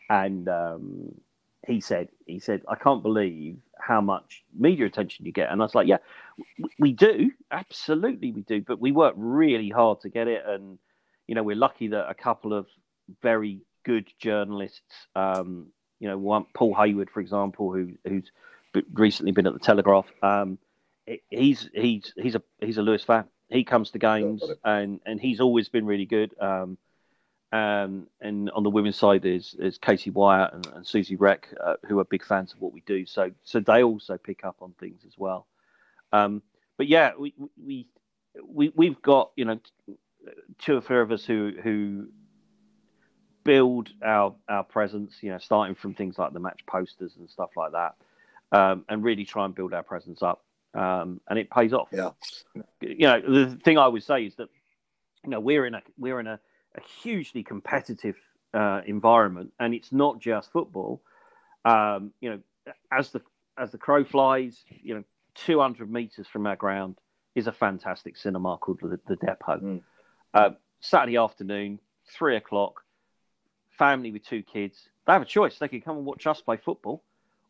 [0.10, 1.16] and um,
[1.66, 5.66] he said he said I can't believe how much media attention you get, and I
[5.66, 5.98] was like, yeah,
[6.78, 10.78] we do absolutely we do, but we work really hard to get it, and
[11.28, 12.68] you know we're lucky that a couple of
[13.22, 15.68] very good journalists, um,
[16.00, 18.32] you know, one Paul Hayward, for example, who who's
[18.94, 20.06] recently been at the Telegraph.
[20.22, 20.58] Um,
[21.30, 23.26] he's he's he's a he's a Lewes fan.
[23.50, 26.34] He comes to games and and he's always been really good.
[26.40, 26.78] Um,
[27.54, 31.76] um, and on the women's side, there's, there's Katie Whyatt and, and Suzy Wrack, uh,
[31.86, 33.06] who are big fans of what we do.
[33.06, 35.48] So so they also pick up on things as well.
[36.14, 36.42] Um,
[36.78, 37.88] but yeah, we we
[38.46, 39.60] we we've got you know
[40.60, 42.08] two or three of us who who
[43.44, 45.16] build our our presence.
[45.22, 47.96] You know, starting from things like the match posters and stuff like that,
[48.52, 51.90] um, and really try and build our presence up um, and it pays off.
[51.92, 52.12] Yeah.
[52.82, 54.50] You know, the thing I would say is that
[55.24, 56.40] you know we're in a we're in a,
[56.76, 58.16] a hugely competitive
[58.54, 61.02] uh, environment, and it's not just football.
[61.66, 63.22] Um, you know, as the
[63.58, 65.04] as the crow flies, you know,
[65.36, 66.98] 200 meters from our ground
[67.36, 69.60] is a fantastic cinema called the, the Depot.
[69.60, 69.82] Mm.
[70.34, 71.80] Uh, Saturday afternoon,
[72.10, 72.84] three o'clock,
[73.72, 74.88] family with two kids.
[75.06, 75.58] They have a choice.
[75.58, 77.04] They can come and watch us play football,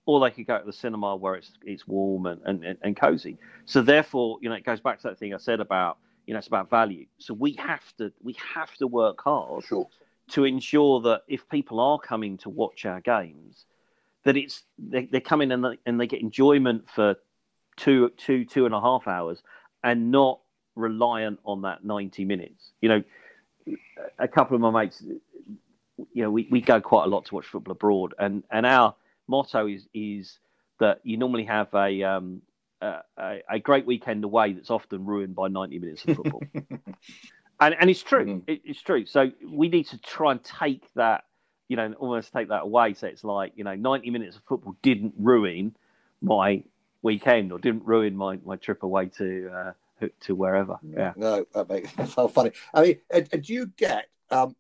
[0.05, 3.37] or they could go to the cinema where it's it's warm and, and, and cozy.
[3.65, 6.37] So therefore, you know, it goes back to that thing I said about you know
[6.37, 7.05] it's about value.
[7.17, 9.87] So we have to we have to work hard sure.
[10.31, 13.65] to ensure that if people are coming to watch our games,
[14.23, 17.15] that it's they, they come in and they, and they get enjoyment for
[17.77, 19.41] two two two and a half hours
[19.83, 20.39] and not
[20.75, 23.03] reliant on that 90 minutes you know
[24.19, 25.03] a couple of my mates
[26.13, 28.95] you know, we, we go quite a lot to watch football abroad, and, and our
[29.27, 30.39] motto is is
[30.79, 32.41] that you normally have a um,
[32.81, 36.41] a, a, great weekend away that's often ruined by 90 minutes of football.
[37.59, 38.25] and, and it's true.
[38.25, 38.51] Mm-hmm.
[38.51, 39.05] It, it's true.
[39.05, 41.25] So we need to try and take that,
[41.67, 42.95] you know, almost take that away.
[42.95, 45.75] So it's like, you know, 90 minutes of football didn't ruin
[46.21, 46.63] my
[47.01, 50.77] weekend or didn't ruin my, my trip away to uh, to wherever.
[50.83, 51.13] Yeah.
[51.15, 52.51] No, that makes it so funny.
[52.73, 54.55] I mean, and, and do you get um,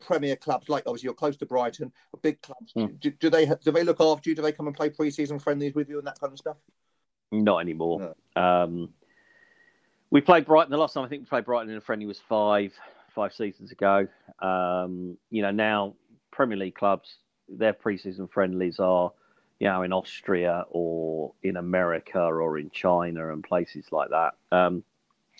[0.00, 1.92] Premier clubs like obviously you're close to Brighton,
[2.22, 2.72] big clubs?
[2.76, 3.00] Mm.
[3.00, 4.36] Do, do, they do they look after you?
[4.36, 6.56] Do they come and play pre-season friendlies with you and that kind of stuff?
[7.32, 8.14] Not anymore.
[8.36, 8.42] No.
[8.42, 8.88] Um,
[10.10, 12.20] we played Brighton the last time I think we played Brighton in a friendly was
[12.28, 12.72] five
[13.14, 14.06] five seasons ago.
[14.40, 15.94] Um, you know now
[16.30, 17.16] Premier League clubs
[17.48, 19.12] their pre-season friendlies are
[19.58, 24.84] you know in Austria or in America or in China and places like that, um,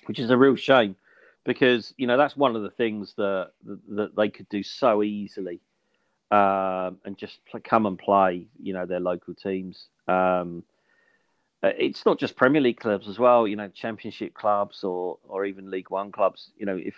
[0.07, 0.97] which is a real shame
[1.45, 3.53] because you know that's one of the things that
[3.89, 5.61] that they could do so easily
[6.31, 9.89] um, and just come and play you know their local teams.
[10.09, 10.65] Um,
[11.63, 13.47] uh, it's not just Premier League clubs as well.
[13.47, 16.51] You know, Championship clubs or or even League One clubs.
[16.57, 16.95] You know, if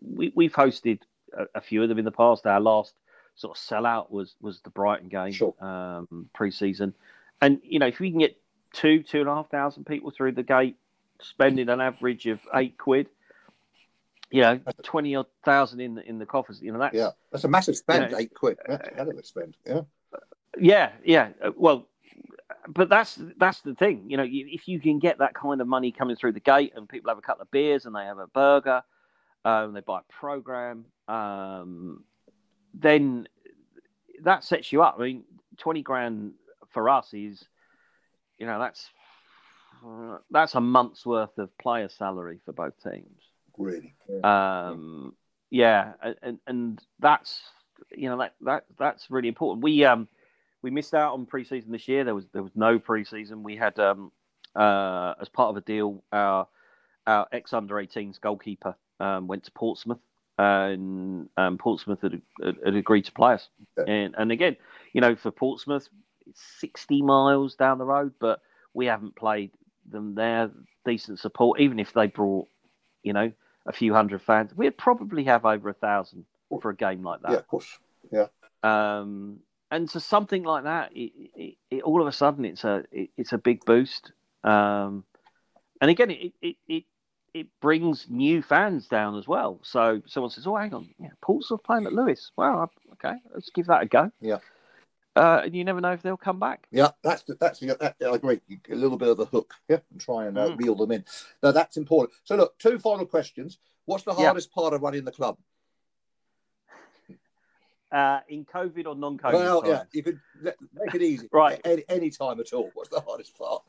[0.00, 1.00] we we've hosted
[1.36, 2.46] a, a few of them in the past.
[2.46, 2.94] Our last
[3.34, 5.54] sort of sellout was was the Brighton game sure.
[5.64, 6.94] um, pre-season,
[7.40, 8.36] and you know if we can get
[8.72, 10.76] two two and a half thousand people through the gate,
[11.20, 13.08] spending an average of eight quid,
[14.30, 16.60] you know, twenty odd thousand in the in the coffers.
[16.62, 18.04] You know, that's yeah, that's a massive spend.
[18.04, 19.56] You know, eight quid, that's a hell of a spend.
[19.66, 19.80] Yeah,
[20.58, 21.28] yeah, yeah.
[21.42, 21.88] Uh, well,
[22.68, 24.04] but that's that's the thing.
[24.08, 26.88] You know, if you can get that kind of money coming through the gate, and
[26.88, 28.82] people have a couple of beers and they have a burger,
[29.44, 32.04] um, they buy a program, um,
[32.74, 33.28] then
[34.22, 34.96] that sets you up.
[34.98, 35.24] I mean,
[35.56, 36.34] twenty grand
[36.68, 37.44] for us is,
[38.38, 38.88] you know, that's
[39.84, 43.29] uh, that's a month's worth of player salary for both teams.
[43.60, 43.94] Really?
[44.08, 44.68] Yeah.
[44.68, 45.14] Um,
[45.50, 45.92] yeah,
[46.22, 47.40] and and that's
[47.90, 49.64] you know that that that's really important.
[49.64, 50.08] We um
[50.62, 52.04] we missed out on preseason this year.
[52.04, 53.42] There was there was no preseason.
[53.42, 54.12] We had um,
[54.54, 56.46] uh, as part of a deal, our
[57.06, 60.00] our ex under 18s goalkeeper um, went to Portsmouth,
[60.38, 63.48] and um, Portsmouth had, had, agreed to play us.
[63.86, 64.56] And and again,
[64.92, 65.88] you know, for Portsmouth,
[66.26, 68.40] it's 60 miles down the road, but
[68.74, 69.50] we haven't played
[69.90, 70.50] them there.
[70.84, 72.48] Decent support, even if they brought,
[73.02, 73.32] you know,
[73.66, 76.24] a few hundred fans, we'd probably have over a thousand
[76.60, 77.30] for a game like that.
[77.30, 77.78] Yeah, of course.
[78.10, 78.26] Yeah.
[78.62, 79.40] Um,
[79.70, 83.32] and so something like that, it, it, it, all of a sudden it's a it's
[83.32, 84.12] a big boost.
[84.42, 85.04] Um,
[85.80, 86.84] and again, it, it it
[87.32, 89.60] it brings new fans down as well.
[89.62, 92.32] So someone says, "Oh, hang on, yeah, Portsmouth playing at Lewes.
[92.36, 94.38] Well, okay, let's give that a go." Yeah.
[95.16, 96.66] Uh, and you never know if they'll come back.
[96.70, 98.40] Yeah, that's the, that's the, that, I agree.
[98.70, 100.58] A little bit of the hook, yeah, and try and uh, mm.
[100.58, 101.04] reel them in.
[101.42, 102.12] Now that's important.
[102.24, 103.58] So look, two final questions.
[103.86, 104.62] What's the hardest yeah.
[104.62, 105.36] part of running the club?
[107.92, 109.32] uh, in COVID or non-COVID?
[109.32, 111.28] Well, yeah, you could make it easy.
[111.32, 112.70] right, any, any, time at all.
[112.74, 113.62] What's the hardest part?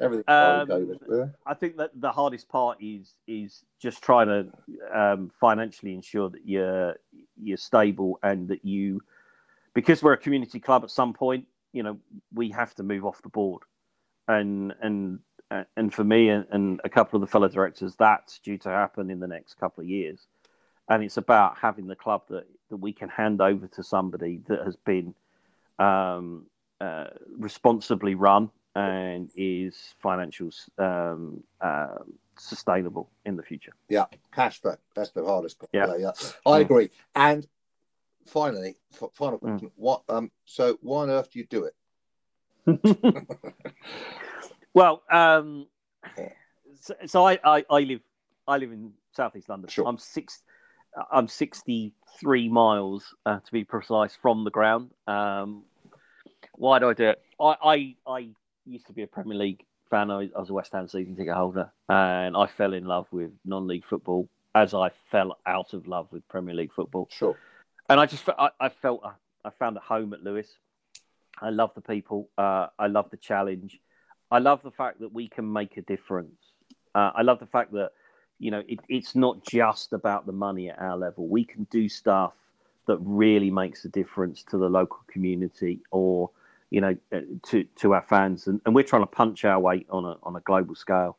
[0.00, 0.24] Everything.
[0.28, 0.98] Um, COVID.
[1.10, 1.24] Yeah.
[1.46, 6.46] I think that the hardest part is is just trying to um, financially ensure that
[6.46, 6.96] you're
[7.36, 9.02] you're stable and that you,
[9.74, 10.84] because we're a community club.
[10.84, 11.98] At some point, you know,
[12.32, 13.62] we have to move off the board,
[14.28, 15.20] and and
[15.76, 19.10] and for me and, and a couple of the fellow directors, that's due to happen
[19.10, 20.26] in the next couple of years
[20.88, 24.62] and it's about having the club that, that we can hand over to somebody that
[24.64, 25.14] has been
[25.78, 26.46] um,
[26.80, 27.06] uh,
[27.38, 31.98] responsibly run and is financial um, uh,
[32.38, 33.72] sustainable in the future.
[33.88, 34.76] Yeah, cash flow.
[34.94, 35.70] That's the hardest part.
[35.72, 36.12] Yeah, yeah.
[36.46, 36.90] I agree.
[37.14, 37.46] And
[38.26, 39.40] finally, f- final mm.
[39.40, 39.72] question: mm.
[39.76, 40.02] What?
[40.08, 40.30] Um.
[40.44, 41.74] So, why on earth do you do it?
[44.74, 45.66] well, um,
[46.80, 48.00] so, so I, I, I live
[48.46, 49.68] I live in southeast London.
[49.68, 49.86] Sure.
[49.86, 50.42] I'm six.
[51.10, 54.90] I'm 63 miles uh, to be precise from the ground.
[55.06, 55.64] Um,
[56.54, 57.22] why do I do it?
[57.40, 58.28] I, I, I
[58.66, 60.10] used to be a Premier League fan.
[60.10, 63.30] I, I was a West Ham season ticket holder, and I fell in love with
[63.46, 67.08] non-league football as I fell out of love with Premier League football.
[67.10, 67.36] Sure.
[67.88, 69.02] And I just I, I felt
[69.44, 70.48] I found a home at Lewes.
[71.40, 72.28] I love the people.
[72.38, 73.80] Uh, I love the challenge.
[74.30, 76.40] I love the fact that we can make a difference.
[76.94, 77.92] Uh, I love the fact that
[78.42, 81.28] you know, it, it's not just about the money at our level.
[81.28, 82.32] We can do stuff
[82.88, 86.28] that really makes a difference to the local community or,
[86.68, 88.48] you know, uh, to, to our fans.
[88.48, 91.18] And, and we're trying to punch our weight on a, on a global scale.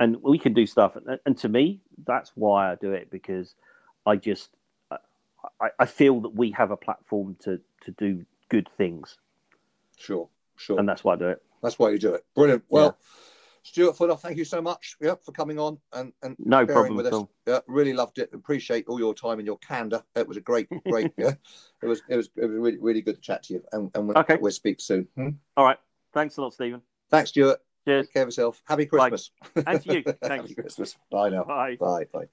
[0.00, 0.96] And we can do stuff.
[0.96, 3.54] And, and to me, that's why I do it because
[4.04, 4.50] I just,
[5.60, 9.18] I, I feel that we have a platform to, to do good things.
[9.96, 10.78] Sure, sure.
[10.78, 11.42] And that's why I do it.
[11.62, 12.24] That's why you do it.
[12.34, 12.64] Brilliant.
[12.68, 13.06] Well, yeah
[13.64, 17.06] Stuart Fuller, thank you so much yeah, for coming on and, and no problem with
[17.06, 17.24] us.
[17.46, 18.28] Yeah, really loved it.
[18.34, 20.02] Appreciate all your time and your candor.
[20.14, 21.12] It was a great, great.
[21.16, 21.32] yeah,
[21.82, 23.64] it was it was it was really really good to chat to you.
[23.72, 24.36] And, and we'll, okay.
[24.36, 25.08] we'll speak soon.
[25.16, 25.30] Hmm?
[25.56, 25.78] All right.
[26.12, 26.82] Thanks a lot, Stephen.
[27.10, 27.60] Thanks, Stuart.
[27.86, 28.06] Cheers.
[28.06, 28.62] Take care of yourself.
[28.66, 29.30] Happy Christmas.
[29.54, 29.62] Bye.
[29.66, 30.02] And to you.
[30.22, 30.22] Thanks.
[30.22, 30.96] Happy Christmas.
[31.10, 31.44] Bye now.
[31.44, 31.76] Bye.
[31.80, 32.04] Bye.
[32.12, 32.28] Bye.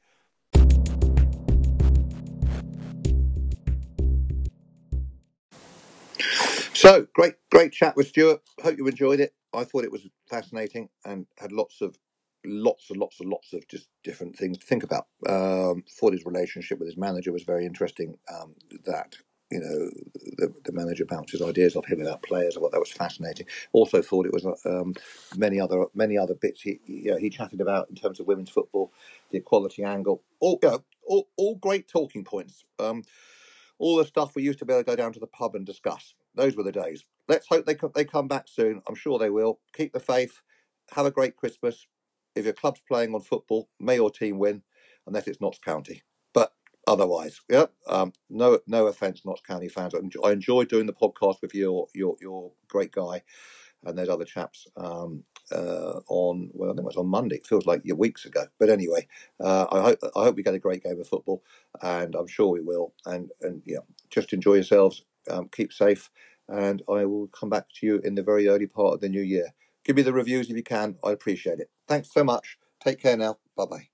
[6.81, 8.41] So great, great chat with Stuart.
[8.63, 9.35] Hope you enjoyed it.
[9.53, 11.95] I thought it was fascinating and had lots of,
[12.43, 15.05] lots and lots and lots of just different things to think about.
[15.29, 18.17] Um, thought his relationship with his manager was very interesting.
[18.33, 18.55] Um,
[18.85, 19.15] that
[19.51, 19.91] you know,
[20.39, 22.57] the, the, manager bounces ideas off him about players.
[22.57, 23.45] I thought that was fascinating.
[23.73, 24.95] Also thought it was um,
[25.37, 28.49] many other many other bits he you know, he chatted about in terms of women's
[28.49, 28.91] football,
[29.29, 30.23] the equality angle.
[30.39, 32.65] All you know, all, all great talking points.
[32.79, 33.03] Um,
[33.77, 35.63] all the stuff we used to be able to go down to the pub and
[35.65, 36.15] discuss.
[36.35, 37.03] Those were the days.
[37.27, 38.81] Let's hope they they come back soon.
[38.87, 39.59] I'm sure they will.
[39.73, 40.41] Keep the faith.
[40.91, 41.87] Have a great Christmas.
[42.35, 44.63] If your club's playing on football, may your team win,
[45.07, 46.01] unless it's Notts County.
[46.33, 46.53] But
[46.87, 49.93] otherwise, yeah, um, no no offence, Notts County fans.
[50.23, 53.23] I enjoy, doing the podcast with your You're you're great guy,
[53.85, 57.37] and there's other chaps um, uh, on well, I think it was on Monday.
[57.37, 59.07] It feels like weeks ago, but anyway,
[59.39, 61.43] uh, I hope I hope we get a great game of football,
[61.81, 62.93] and I'm sure we will.
[63.05, 63.79] And and yeah,
[64.09, 65.03] just enjoy yourselves.
[65.29, 66.09] Um, keep safe,
[66.49, 69.21] and I will come back to you in the very early part of the new
[69.21, 69.53] year.
[69.83, 70.97] Give me the reviews if you can.
[71.03, 71.69] I appreciate it.
[71.87, 72.57] Thanks so much.
[72.83, 73.37] Take care now.
[73.55, 73.90] Bye bye.